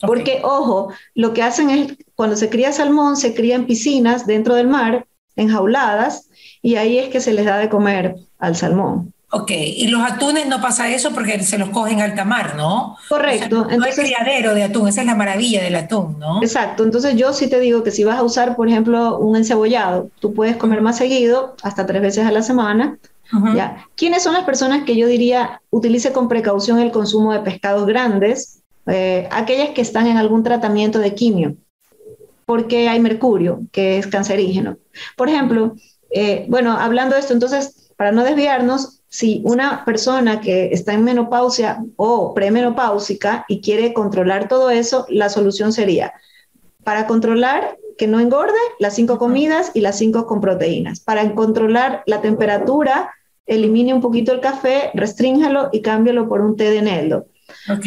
Porque, 0.02 0.40
ojo, 0.44 0.94
lo 1.14 1.34
que 1.34 1.44
hacen 1.44 1.70
es, 1.70 1.98
cuando 2.16 2.36
se 2.36 2.50
cría 2.50 2.72
salmón, 2.72 3.18
se 3.18 3.34
cría 3.34 3.56
en 3.56 3.66
piscinas 3.66 4.26
dentro 4.26 4.56
del 4.56 4.68
mar, 4.68 5.06
enjauladas, 5.36 6.30
y 6.62 6.76
ahí 6.76 6.98
es 6.98 7.10
que 7.10 7.20
se 7.20 7.34
les 7.34 7.46
da 7.46 7.58
de 7.58 7.70
comer 7.70 8.16
al 8.38 8.56
salmón. 8.56 9.14
Ok, 9.32 9.52
y 9.52 9.88
los 9.88 10.02
atunes 10.02 10.48
no 10.48 10.60
pasa 10.60 10.90
eso 10.90 11.12
porque 11.12 11.44
se 11.44 11.60
los 11.60 11.70
cogen 11.70 12.02
alta 12.02 12.26
mar, 12.26 12.56
¿no? 12.56 12.98
Correcto. 13.08 13.68
no 13.78 13.86
es 13.86 13.96
criadero 13.96 14.56
de 14.56 14.64
atún, 14.64 14.88
esa 14.88 15.02
es 15.02 15.08
la 15.08 15.14
maravilla 15.14 15.62
del 15.62 15.76
atún, 15.76 16.18
¿no? 16.18 16.42
Exacto, 16.42 16.84
entonces 16.84 17.16
yo 17.16 17.32
sí 17.32 17.48
te 17.48 17.60
digo 17.60 17.84
que 17.84 17.92
si 17.92 18.04
vas 18.04 18.18
a 18.18 18.24
usar, 18.24 18.56
por 18.56 18.68
ejemplo, 18.68 19.20
un 19.20 19.36
encebollado, 19.36 20.10
tú 20.20 20.34
puedes 20.34 20.58
comer 20.58 20.82
más 20.82 20.98
seguido, 20.98 21.56
hasta 21.62 21.86
tres 21.86 22.02
veces 22.02 22.26
a 22.26 22.32
la 22.32 22.42
semana. 22.42 22.98
¿ya? 23.54 23.86
¿Quiénes 23.96 24.24
son 24.24 24.34
las 24.34 24.44
personas 24.44 24.84
que 24.86 24.96
yo 24.96 25.06
diría 25.06 25.62
utilice 25.70 26.12
con 26.12 26.28
precaución 26.28 26.80
el 26.80 26.90
consumo 26.90 27.32
de 27.32 27.42
pescados 27.42 27.86
grandes? 27.86 28.64
Eh, 28.88 29.28
aquellas 29.30 29.70
que 29.70 29.82
están 29.82 30.08
en 30.08 30.18
algún 30.18 30.42
tratamiento 30.42 30.98
de 30.98 31.14
quimio, 31.14 31.56
porque 32.48 32.90
hay 32.90 33.00
mercurio, 33.00 33.62
que 33.72 34.00
es 34.00 34.08
cancerígeno. 34.08 34.78
Por 35.16 35.30
ejemplo, 35.30 35.76
eh, 36.10 36.48
bueno, 36.50 36.72
hablando 36.72 37.14
de 37.14 37.22
esto, 37.22 37.34
entonces 37.34 37.89
para 38.00 38.14
no 38.14 38.24
desviarnos, 38.24 39.02
si 39.10 39.42
una 39.44 39.84
persona 39.84 40.40
que 40.40 40.70
está 40.72 40.94
en 40.94 41.04
menopausia 41.04 41.84
o 41.98 42.34
premenopáusica 42.34 43.44
y 43.50 43.60
quiere 43.60 43.92
controlar 43.92 44.48
todo 44.48 44.70
eso, 44.70 45.06
la 45.10 45.28
solución 45.28 45.74
sería 45.74 46.14
para 46.86 47.08
controlar 47.08 47.78
que 47.98 48.08
no 48.08 48.22
engorde, 48.22 48.58
las 48.80 48.96
cinco 48.96 49.18
comidas 49.18 49.72
y 49.74 49.82
las 49.82 49.98
cinco 49.98 50.28
con 50.28 50.40
proteínas. 50.40 51.02
Para 51.02 51.30
controlar 51.36 52.04
la 52.06 52.22
temperatura, 52.22 53.14
elimine 53.46 53.94
un 53.94 54.00
poquito 54.00 54.32
el 54.32 54.40
café, 54.40 54.92
restrínjalo 54.94 55.68
y 55.74 55.82
cámbialo 55.82 56.30
por 56.30 56.40
un 56.40 56.56
té 56.56 56.70
de 56.70 56.78
eneldo. 56.78 57.26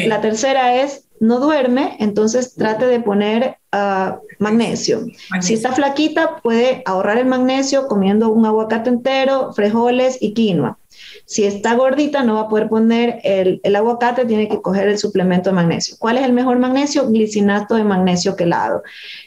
La 0.05 0.21
tercera 0.21 0.83
es 0.83 1.09
no 1.21 1.41
duerme, 1.41 1.97
entonces 2.01 2.55
trate 2.55 2.85
de 2.85 3.01
poner 3.01 3.57
ah, 3.73 4.19
magnesio. 4.39 5.07
Si 5.41 5.55
está 5.55 5.73
flaquita, 5.73 6.37
puede 6.43 6.83
ahorrar 6.87 7.19
el 7.19 7.27
magnesio 7.27 7.89
comiendo 7.89 8.31
un 8.31 8.47
aguacate 8.47 8.91
entero, 8.91 9.53
frijoles 9.53 10.19
y 10.21 10.35
quinoa. 10.35 10.79
Si 11.25 11.45
está 11.45 11.75
gordita, 11.75 12.23
no 12.23 12.35
va 12.35 12.41
a 12.43 12.49
poder 12.49 12.69
poner 12.69 13.21
el, 13.25 13.61
aguacate, 13.75 14.27
tiene 14.27 14.49
que 14.49 14.61
coger 14.61 14.89
el 14.89 14.99
suplemento 14.99 15.51
de 15.51 15.57
magnesio. 15.57 15.97
¿Cuál 15.99 16.19
es 16.19 16.25
el 16.25 16.33
mejor 16.33 16.59
magnesio? 16.59 17.09
Glicinato 17.09 17.75
de 17.75 17.85
magnesio 17.85 18.37
quelado. 18.37 18.83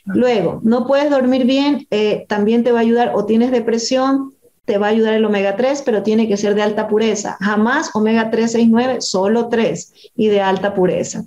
Luego, 0.05 0.60
no 0.63 0.86
puedes 0.86 1.10
dormir 1.10 1.45
bien, 1.45 1.88
eh, 1.89 2.25
también 2.27 2.63
te 2.63 2.71
va 2.71 2.79
a 2.79 2.81
ayudar 2.81 3.13
o 3.15 3.25
tienes 3.25 3.49
depresión, 3.51 4.34
te 4.65 4.78
va 4.78 4.88
a 4.88 4.89
ayudar 4.89 5.13
el 5.13 5.25
omega 5.25 5.56
3, 5.56 5.84
pero 5.86 6.04
tiene 6.04 6.28
que 6.28 6.38
ser 6.38 6.56
de 6.56 6.63
alta 6.63 6.88
pureza. 6.88 7.38
Jamás 7.39 7.91
omega 7.93 8.30
3, 8.32 8.51
6, 8.51 8.67
9, 8.69 8.97
solo 9.01 9.47
3 9.47 10.12
y 10.15 10.28
de 10.28 10.41
alta 10.41 10.73
pureza. 10.73 11.23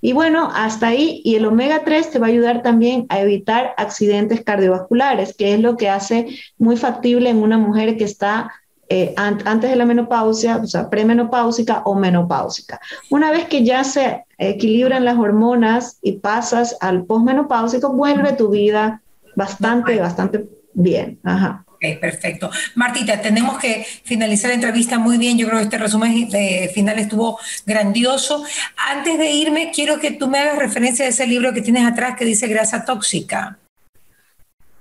Y 0.00 0.14
bueno, 0.14 0.50
hasta 0.54 0.88
ahí. 0.88 1.20
Y 1.24 1.36
el 1.36 1.44
omega 1.44 1.84
3 1.84 2.10
te 2.10 2.18
va 2.18 2.26
a 2.26 2.30
ayudar 2.30 2.62
también 2.62 3.06
a 3.10 3.20
evitar 3.20 3.74
accidentes 3.76 4.42
cardiovasculares, 4.42 5.34
que 5.34 5.54
es 5.54 5.60
lo 5.60 5.76
que 5.76 5.88
hace 5.88 6.26
muy 6.58 6.76
factible 6.76 7.28
en 7.30 7.42
una 7.42 7.58
mujer 7.58 7.96
que 7.96 8.04
está 8.04 8.50
eh, 8.90 9.12
antes 9.16 9.68
de 9.68 9.76
la 9.76 9.84
menopausia, 9.84 10.56
o 10.56 10.66
sea, 10.66 10.88
premenopáusica 10.88 11.82
o 11.84 11.94
menopáusica. 11.94 12.80
Una 13.10 13.30
vez 13.30 13.44
que 13.44 13.62
ya 13.62 13.84
se 13.84 14.24
equilibran 14.38 15.04
las 15.04 15.18
hormonas 15.18 15.98
y 16.00 16.12
pasas 16.12 16.74
al 16.80 17.04
posmenopáusico, 17.04 17.92
vuelve 17.92 18.32
tu 18.32 18.48
vida 18.48 19.02
bastante, 19.36 20.00
bastante 20.00 20.48
bien. 20.72 21.18
Ajá. 21.22 21.66
Ok, 21.80 22.00
perfecto. 22.00 22.50
Martita, 22.74 23.20
tenemos 23.20 23.56
que 23.58 23.86
finalizar 24.02 24.48
la 24.48 24.56
entrevista 24.56 24.98
muy 24.98 25.16
bien. 25.16 25.38
Yo 25.38 25.46
creo 25.46 25.58
que 25.58 25.64
este 25.64 25.78
resumen 25.78 26.28
final 26.74 26.98
estuvo 26.98 27.38
grandioso. 27.64 28.42
Antes 28.76 29.16
de 29.16 29.30
irme, 29.30 29.70
quiero 29.72 30.00
que 30.00 30.10
tú 30.10 30.26
me 30.26 30.40
hagas 30.40 30.58
referencia 30.58 31.04
a 31.04 31.08
ese 31.08 31.24
libro 31.28 31.54
que 31.54 31.62
tienes 31.62 31.86
atrás 31.86 32.16
que 32.18 32.24
dice 32.24 32.48
grasa 32.48 32.84
tóxica. 32.84 33.58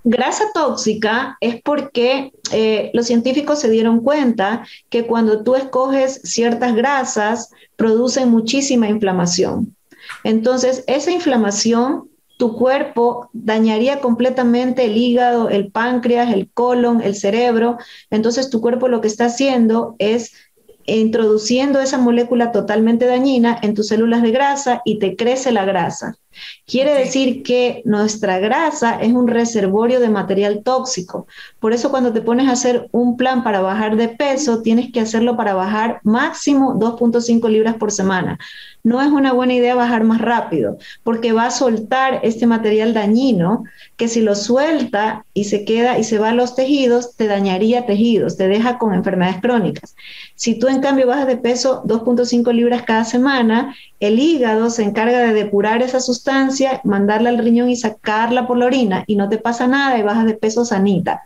Grasa 0.03 0.45
tóxica 0.55 1.37
es 1.39 1.61
porque 1.61 2.31
eh, 2.51 2.89
los 2.95 3.05
científicos 3.05 3.59
se 3.59 3.69
dieron 3.69 3.99
cuenta 3.99 4.65
que 4.89 5.05
cuando 5.05 5.43
tú 5.43 5.55
escoges 5.55 6.19
ciertas 6.23 6.73
grasas, 6.73 7.51
producen 7.75 8.29
muchísima 8.29 8.89
inflamación. 8.89 9.75
Entonces, 10.23 10.83
esa 10.87 11.11
inflamación 11.11 12.06
tu 12.37 12.55
cuerpo 12.55 13.29
dañaría 13.33 13.99
completamente 13.99 14.85
el 14.85 14.95
hígado, 14.95 15.49
el 15.49 15.71
páncreas, 15.71 16.31
el 16.31 16.49
colon, 16.51 17.01
el 17.01 17.15
cerebro. 17.15 17.77
Entonces 18.11 18.49
tu 18.49 18.61
cuerpo 18.61 18.87
lo 18.87 19.01
que 19.01 19.07
está 19.07 19.25
haciendo 19.25 19.95
es 19.97 20.33
introduciendo 20.85 21.81
esa 21.81 21.97
molécula 21.97 22.51
totalmente 22.51 23.05
dañina 23.05 23.59
en 23.61 23.73
tus 23.73 23.87
células 23.87 24.21
de 24.21 24.31
grasa 24.31 24.81
y 24.85 24.99
te 24.99 25.15
crece 25.17 25.51
la 25.51 25.65
grasa. 25.65 26.15
Quiere 26.65 26.93
decir 26.93 27.43
que 27.43 27.81
nuestra 27.83 28.39
grasa 28.39 28.99
es 29.01 29.11
un 29.11 29.27
reservorio 29.27 29.99
de 29.99 30.09
material 30.09 30.61
tóxico. 30.63 31.27
Por 31.59 31.73
eso 31.73 31.89
cuando 31.89 32.13
te 32.13 32.21
pones 32.21 32.47
a 32.47 32.53
hacer 32.53 32.87
un 32.91 33.17
plan 33.17 33.43
para 33.43 33.59
bajar 33.59 33.97
de 33.97 34.07
peso, 34.07 34.61
tienes 34.61 34.91
que 34.91 35.01
hacerlo 35.01 35.35
para 35.35 35.55
bajar 35.55 35.99
máximo 36.03 36.75
2.5 36.75 37.49
libras 37.49 37.75
por 37.75 37.91
semana 37.91 38.37
no 38.87 39.01
es 39.01 39.11
una 39.11 39.33
buena 39.33 39.53
idea 39.53 39.75
bajar 39.75 40.05
más 40.05 40.21
rápido, 40.21 40.77
porque 41.03 41.33
va 41.33 41.47
a 41.47 41.51
soltar 41.51 42.21
este 42.23 42.47
material 42.47 42.93
dañino 42.93 43.65
que 43.97 44.07
si 44.07 44.21
lo 44.21 44.33
suelta 44.33 45.25
y 45.33 45.43
se 45.43 45.65
queda 45.65 45.99
y 45.99 46.05
se 46.05 46.19
va 46.19 46.29
a 46.29 46.33
los 46.33 46.55
tejidos, 46.55 47.17
te 47.17 47.27
dañaría 47.27 47.85
tejidos, 47.85 48.37
te 48.37 48.47
deja 48.47 48.77
con 48.77 48.93
enfermedades 48.93 49.41
crónicas. 49.41 49.93
Si 50.35 50.57
tú 50.57 50.69
en 50.69 50.79
cambio 50.79 51.05
bajas 51.05 51.27
de 51.27 51.35
peso 51.35 51.83
2.5 51.83 52.53
libras 52.53 52.83
cada 52.83 53.03
semana, 53.03 53.75
el 53.99 54.19
hígado 54.19 54.69
se 54.69 54.83
encarga 54.83 55.19
de 55.19 55.33
depurar 55.33 55.81
esa 55.81 55.99
sustancia, 55.99 56.79
mandarla 56.85 57.27
al 57.27 57.39
riñón 57.39 57.69
y 57.69 57.75
sacarla 57.75 58.47
por 58.47 58.57
la 58.57 58.67
orina 58.67 59.03
y 59.05 59.17
no 59.17 59.27
te 59.27 59.37
pasa 59.37 59.67
nada 59.67 59.99
y 59.99 60.03
bajas 60.03 60.27
de 60.27 60.35
peso 60.35 60.63
sanita. 60.63 61.23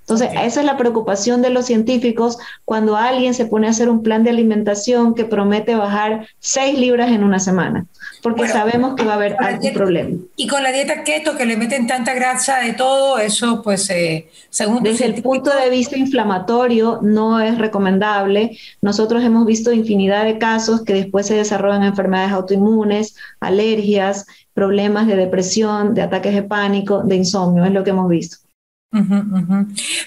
Entonces, 0.00 0.30
esa 0.40 0.60
es 0.60 0.66
la 0.66 0.76
preocupación 0.76 1.42
de 1.42 1.50
los 1.50 1.66
científicos 1.66 2.38
cuando 2.64 2.96
alguien 2.96 3.34
se 3.34 3.46
pone 3.46 3.66
a 3.66 3.70
hacer 3.70 3.88
un 3.88 4.02
plan 4.02 4.22
de 4.22 4.30
alimentación 4.30 5.14
que 5.14 5.24
promete 5.24 5.74
bajar 5.74 6.28
6 6.38 6.78
libras 6.78 7.10
en 7.10 7.24
una 7.24 7.40
semana, 7.40 7.86
porque 8.22 8.46
sabemos 8.46 8.94
que 8.94 9.04
va 9.04 9.12
a 9.12 9.16
haber 9.16 9.36
algún 9.40 9.72
problema. 9.72 10.16
Y 10.36 10.46
con 10.46 10.62
la 10.62 10.70
dieta 10.70 11.02
keto 11.02 11.36
que 11.36 11.44
le 11.44 11.56
meten 11.56 11.86
tanta 11.86 12.14
grasa 12.14 12.60
de 12.60 12.74
todo, 12.74 13.18
eso 13.18 13.62
pues 13.62 13.90
eh, 13.90 14.28
según... 14.48 14.82
Desde 14.82 15.06
el 15.06 15.22
punto 15.22 15.50
de 15.50 15.70
vista 15.70 15.96
inflamatorio 15.96 17.00
no 17.02 17.40
es 17.40 17.58
recomendable. 17.58 18.56
Nosotros 18.80 19.24
hemos 19.24 19.44
visto 19.46 19.72
infinidad 19.72 20.24
de 20.24 20.38
casos 20.38 20.84
que 20.84 20.94
después 20.94 21.26
se 21.26 21.34
desarrollan 21.34 21.82
enfermedades 21.82 22.32
autoinmunes, 22.32 23.16
alergias, 23.40 24.26
problemas 24.54 25.06
de 25.06 25.16
depresión, 25.16 25.94
de 25.94 26.02
ataques 26.02 26.34
de 26.34 26.42
pánico, 26.42 27.02
de 27.02 27.16
insomnio, 27.16 27.64
es 27.64 27.72
lo 27.72 27.84
que 27.84 27.90
hemos 27.90 28.08
visto. 28.08 28.45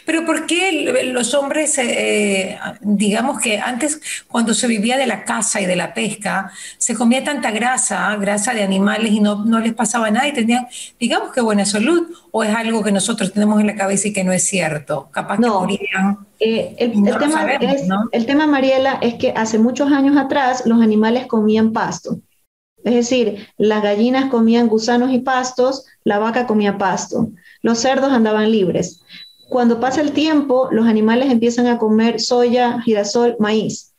Pero 0.05 0.25
¿por 0.25 0.45
qué 0.45 1.11
los 1.13 1.33
hombres, 1.33 1.77
eh, 1.77 2.57
digamos 2.81 3.39
que 3.39 3.59
antes 3.59 4.01
cuando 4.27 4.53
se 4.53 4.67
vivía 4.67 4.97
de 4.97 5.05
la 5.05 5.25
caza 5.25 5.61
y 5.61 5.65
de 5.65 5.75
la 5.75 5.93
pesca, 5.93 6.51
se 6.77 6.95
comía 6.95 7.23
tanta 7.23 7.51
grasa, 7.51 8.15
grasa 8.15 8.53
de 8.53 8.63
animales 8.63 9.11
y 9.11 9.19
no, 9.19 9.43
no 9.45 9.59
les 9.59 9.73
pasaba 9.73 10.09
nada 10.09 10.27
y 10.27 10.33
tenían, 10.33 10.67
digamos 10.99 11.31
que 11.33 11.41
buena 11.41 11.65
salud? 11.65 12.09
¿O 12.31 12.43
es 12.43 12.55
algo 12.55 12.83
que 12.83 12.91
nosotros 12.91 13.33
tenemos 13.33 13.59
en 13.59 13.67
la 13.67 13.75
cabeza 13.75 14.07
y 14.07 14.13
que 14.13 14.23
no 14.23 14.31
es 14.31 14.45
cierto? 14.45 15.09
Capaz 15.11 15.39
que 15.39 15.47
morían. 15.47 16.27
Eh, 16.39 16.75
el, 16.77 16.91
tema 16.93 17.45
el 18.11 18.25
tema, 18.25 18.47
Mariela, 18.47 18.97
es 19.01 19.15
que 19.15 19.33
hace 19.35 19.59
muchos 19.59 19.91
años 19.91 20.15
atrás 20.15 20.63
los 20.65 20.81
animales 20.81 21.27
comían 21.27 21.73
pasto. 21.73 22.19
Es 22.83 22.93
decir, 22.93 23.49
las 23.57 23.83
gallinas 23.83 24.29
comían 24.29 24.67
gusanos 24.67 25.11
y 25.11 25.19
pastos, 25.19 25.85
la 26.05 26.17
vaca 26.17 26.47
comía 26.47 26.77
pasto 26.77 27.31
los 27.61 27.79
cerdos 27.79 28.11
andaban 28.11 28.51
libres. 28.51 29.01
Cuando 29.49 29.79
pasa 29.79 30.01
el 30.01 30.11
tiempo, 30.11 30.69
los 30.71 30.87
animales 30.87 31.31
empiezan 31.31 31.67
a 31.67 31.77
comer 31.77 32.19
soya, 32.19 32.81
girasol, 32.81 33.35
maíz. 33.39 33.95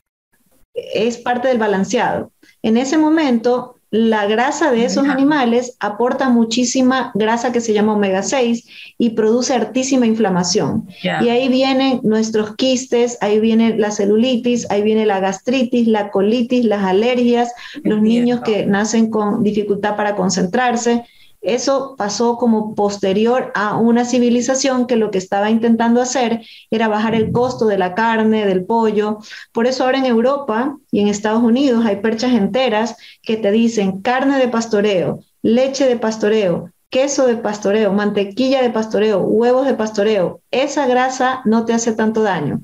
Es 0.75 1.19
parte 1.19 1.49
del 1.49 1.59
balanceado. 1.59 2.33
En 2.63 2.77
ese 2.77 2.97
momento, 2.99 3.75
la 3.91 4.27
grasa 4.27 4.71
de 4.71 4.85
esos 4.85 5.09
animales 5.09 5.77
aporta 5.81 6.29
muchísima 6.29 7.11
grasa 7.15 7.51
que 7.51 7.61
se 7.61 7.73
llama 7.73 7.95
omega 7.95 8.23
6 8.23 8.95
y 8.99 9.11
produce 9.11 9.53
altísima 9.53 10.07
inflamación. 10.07 10.87
Y 11.03 11.29
ahí 11.29 11.49
vienen 11.49 12.01
nuestros 12.05 12.55
quistes, 12.55 13.19
ahí 13.21 13.41
viene 13.41 13.77
la 13.77 13.91
celulitis, 13.91 14.71
ahí 14.71 14.83
viene 14.83 15.07
la 15.07 15.19
gastritis, 15.19 15.89
la 15.89 16.11
colitis, 16.11 16.65
las 16.65 16.85
alergias, 16.85 17.53
los 17.83 18.01
niños 18.01 18.43
que 18.43 18.65
nacen 18.65 19.11
con 19.11 19.43
dificultad 19.43 19.97
para 19.97 20.15
concentrarse. 20.15 21.05
Eso 21.41 21.95
pasó 21.97 22.37
como 22.37 22.75
posterior 22.75 23.51
a 23.55 23.77
una 23.77 24.05
civilización 24.05 24.87
que 24.87 24.97
lo 24.97 25.11
que 25.11 25.19
estaba 25.19 25.51
intentando 25.51 26.03
hacer 26.03 26.43
era 26.71 26.89
bajar 26.89 27.15
el 27.15 27.33
costo 27.33 27.67
de 27.67 27.79
la 27.79 27.95
carne, 27.95 28.45
del 28.45 28.65
pollo. 28.65 29.19
Por 29.53 29.67
eso 29.67 29.85
ahora 29.85 29.99
en 29.99 30.07
Europa 30.07 30.77
y 30.91 31.01
en 31.01 31.09
Estados 31.09 31.43
Unidos 31.43 31.87
hay 31.87 31.97
perchas 31.97 32.33
enteras 32.33 32.97
que 33.23 33.37
te 33.37 33.51
dicen 33.51 34.03
carne 34.03 34.39
de 34.39 34.49
pastoreo, 34.49 35.21
leche 35.43 35.89
de 35.89 35.97
pastoreo, 35.97 36.73
queso 36.91 37.27
de 37.27 37.37
pastoreo, 37.37 37.93
mantequilla 37.93 38.63
de 38.63 38.71
pastoreo, 38.71 39.21
huevos 39.21 39.67
de 39.67 39.75
pastoreo. 39.75 40.43
Esa 40.51 40.87
grasa 40.87 41.41
no 41.45 41.65
te 41.65 41.73
hace 41.73 41.93
tanto 41.93 42.23
daño. 42.23 42.61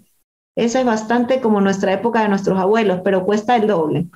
Esa 0.57 0.81
es 0.81 0.87
bastante 0.87 1.41
como 1.41 1.61
nuestra 1.61 1.93
época 1.93 2.23
de 2.23 2.29
nuestros 2.29 2.59
abuelos, 2.59 3.01
pero 3.05 3.25
cuesta 3.25 3.57
el 3.57 3.67
doble. 3.67 4.09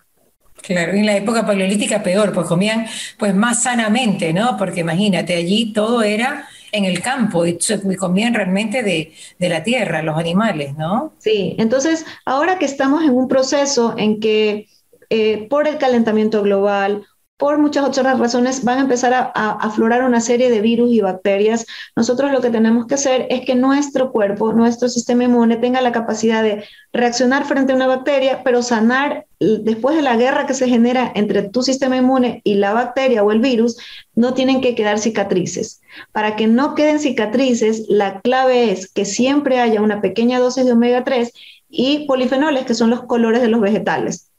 Claro, 0.62 0.92
en 0.92 1.06
la 1.06 1.16
época 1.16 1.46
paleolítica 1.46 2.02
peor, 2.02 2.32
pues 2.32 2.46
comían 2.46 2.86
pues 3.18 3.34
más 3.34 3.62
sanamente, 3.62 4.32
¿no? 4.32 4.56
Porque 4.56 4.80
imagínate, 4.80 5.34
allí 5.34 5.72
todo 5.72 6.02
era 6.02 6.48
en 6.72 6.84
el 6.84 7.00
campo 7.00 7.46
y, 7.46 7.58
comían 7.98 8.34
realmente 8.34 8.82
de, 8.82 9.12
la 9.38 9.62
tierra, 9.62 10.02
los 10.02 10.16
animales, 10.16 10.76
¿no? 10.76 11.12
Sí, 11.18 11.56
entonces 11.58 12.04
ahora 12.24 12.58
que 12.58 12.64
estamos 12.64 13.02
en 13.02 13.10
un 13.10 13.28
proceso 13.28 13.94
en 13.96 14.20
que 14.20 14.68
eh, 15.08 15.46
por 15.48 15.66
el 15.66 15.78
calentamiento 15.78 16.42
global, 16.42 17.06
por 17.40 17.58
muchas 17.58 17.84
otras 17.86 18.18
razones 18.18 18.62
van 18.64 18.78
a 18.78 18.82
empezar 18.82 19.14
a, 19.14 19.30
aflorar 19.32 20.04
una 20.04 20.20
serie 20.20 20.50
de 20.50 20.60
virus 20.60 20.92
y 20.92 21.00
bacterias. 21.00 21.66
Nosotros 21.96 22.30
lo 22.30 22.42
que 22.42 22.50
tenemos 22.50 22.86
que 22.86 22.94
hacer 22.94 23.26
es 23.30 23.46
que 23.46 23.54
nuestro 23.54 24.12
cuerpo, 24.12 24.52
nuestro 24.52 24.90
sistema 24.90 25.24
inmune 25.24 25.56
tenga 25.56 25.80
la 25.80 25.90
capacidad 25.90 26.42
de 26.42 26.64
reaccionar 26.92 27.46
frente 27.46 27.72
a 27.72 27.76
una 27.76 27.86
bacteria, 27.86 28.42
pero 28.44 28.62
sanar 28.62 29.26
después 29.40 29.96
de 29.96 30.02
la 30.02 30.16
guerra 30.16 30.46
que 30.46 30.52
se 30.52 30.68
genera 30.68 31.10
entre 31.14 31.48
tu 31.48 31.62
sistema 31.62 31.96
inmune 31.96 32.42
y 32.44 32.56
la 32.56 32.74
bacteria 32.74 33.24
o 33.24 33.32
el 33.32 33.40
virus, 33.40 33.78
no 34.14 34.34
tienen 34.34 34.60
que 34.60 34.74
quedar 34.74 34.98
cicatrices. 34.98 35.80
Para 36.12 36.36
que 36.36 36.46
no 36.46 36.74
queden 36.74 37.00
cicatrices, 37.00 37.86
la 37.88 38.20
clave 38.20 38.70
es 38.70 38.92
que 38.92 39.06
siempre 39.06 39.60
haya 39.60 39.80
una 39.80 40.02
pequeña 40.02 40.38
dosis 40.38 40.66
de 40.66 40.72
omega 40.72 41.04
3 41.04 41.32
y 41.70 42.06
polifenoles, 42.06 42.66
que 42.66 42.74
son 42.74 42.90
los 42.90 43.04
colores 43.04 43.40
de 43.40 43.48
los 43.48 43.62
vegetales. 43.62 44.29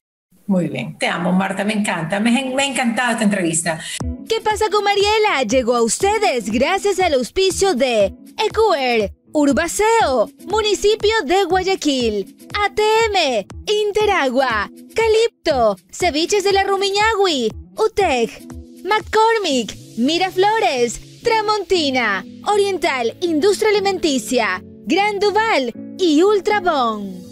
Muy 0.47 0.67
bien, 0.67 0.97
te 0.97 1.07
amo 1.07 1.31
Marta, 1.31 1.63
me 1.63 1.73
encanta, 1.73 2.19
me, 2.19 2.37
ha 2.37 2.65
encantado 2.65 3.11
esta 3.11 3.23
entrevista. 3.23 3.79
¿Qué 4.27 4.41
pasa 4.41 4.65
con 4.69 4.83
Mariela? 4.83 5.43
Llegó 5.47 5.75
a 5.75 5.83
ustedes 5.83 6.51
gracias 6.51 6.99
al 6.99 7.13
auspicio 7.13 7.73
de 7.73 8.13
Ecuer, 8.37 9.13
Urbaceo, 9.33 10.29
Municipio 10.47 11.13
de 11.25 11.45
Guayaquil, 11.45 12.35
ATM, 12.53 13.47
Interagua, 13.65 14.69
Calipto, 14.93 15.77
Ceviches 15.91 16.43
de 16.43 16.53
la 16.53 16.63
Rumiñahui, 16.63 17.51
UTEC, 17.77 18.45
McCormick, 18.83 19.75
Miraflores, 19.97 21.21
Tramontina, 21.23 22.25
Oriental 22.47 23.15
Industria 23.21 23.69
Alimenticia, 23.69 24.61
Gran 24.85 25.19
Duval 25.19 25.71
y 25.99 26.23
Ultrabón. 26.23 27.30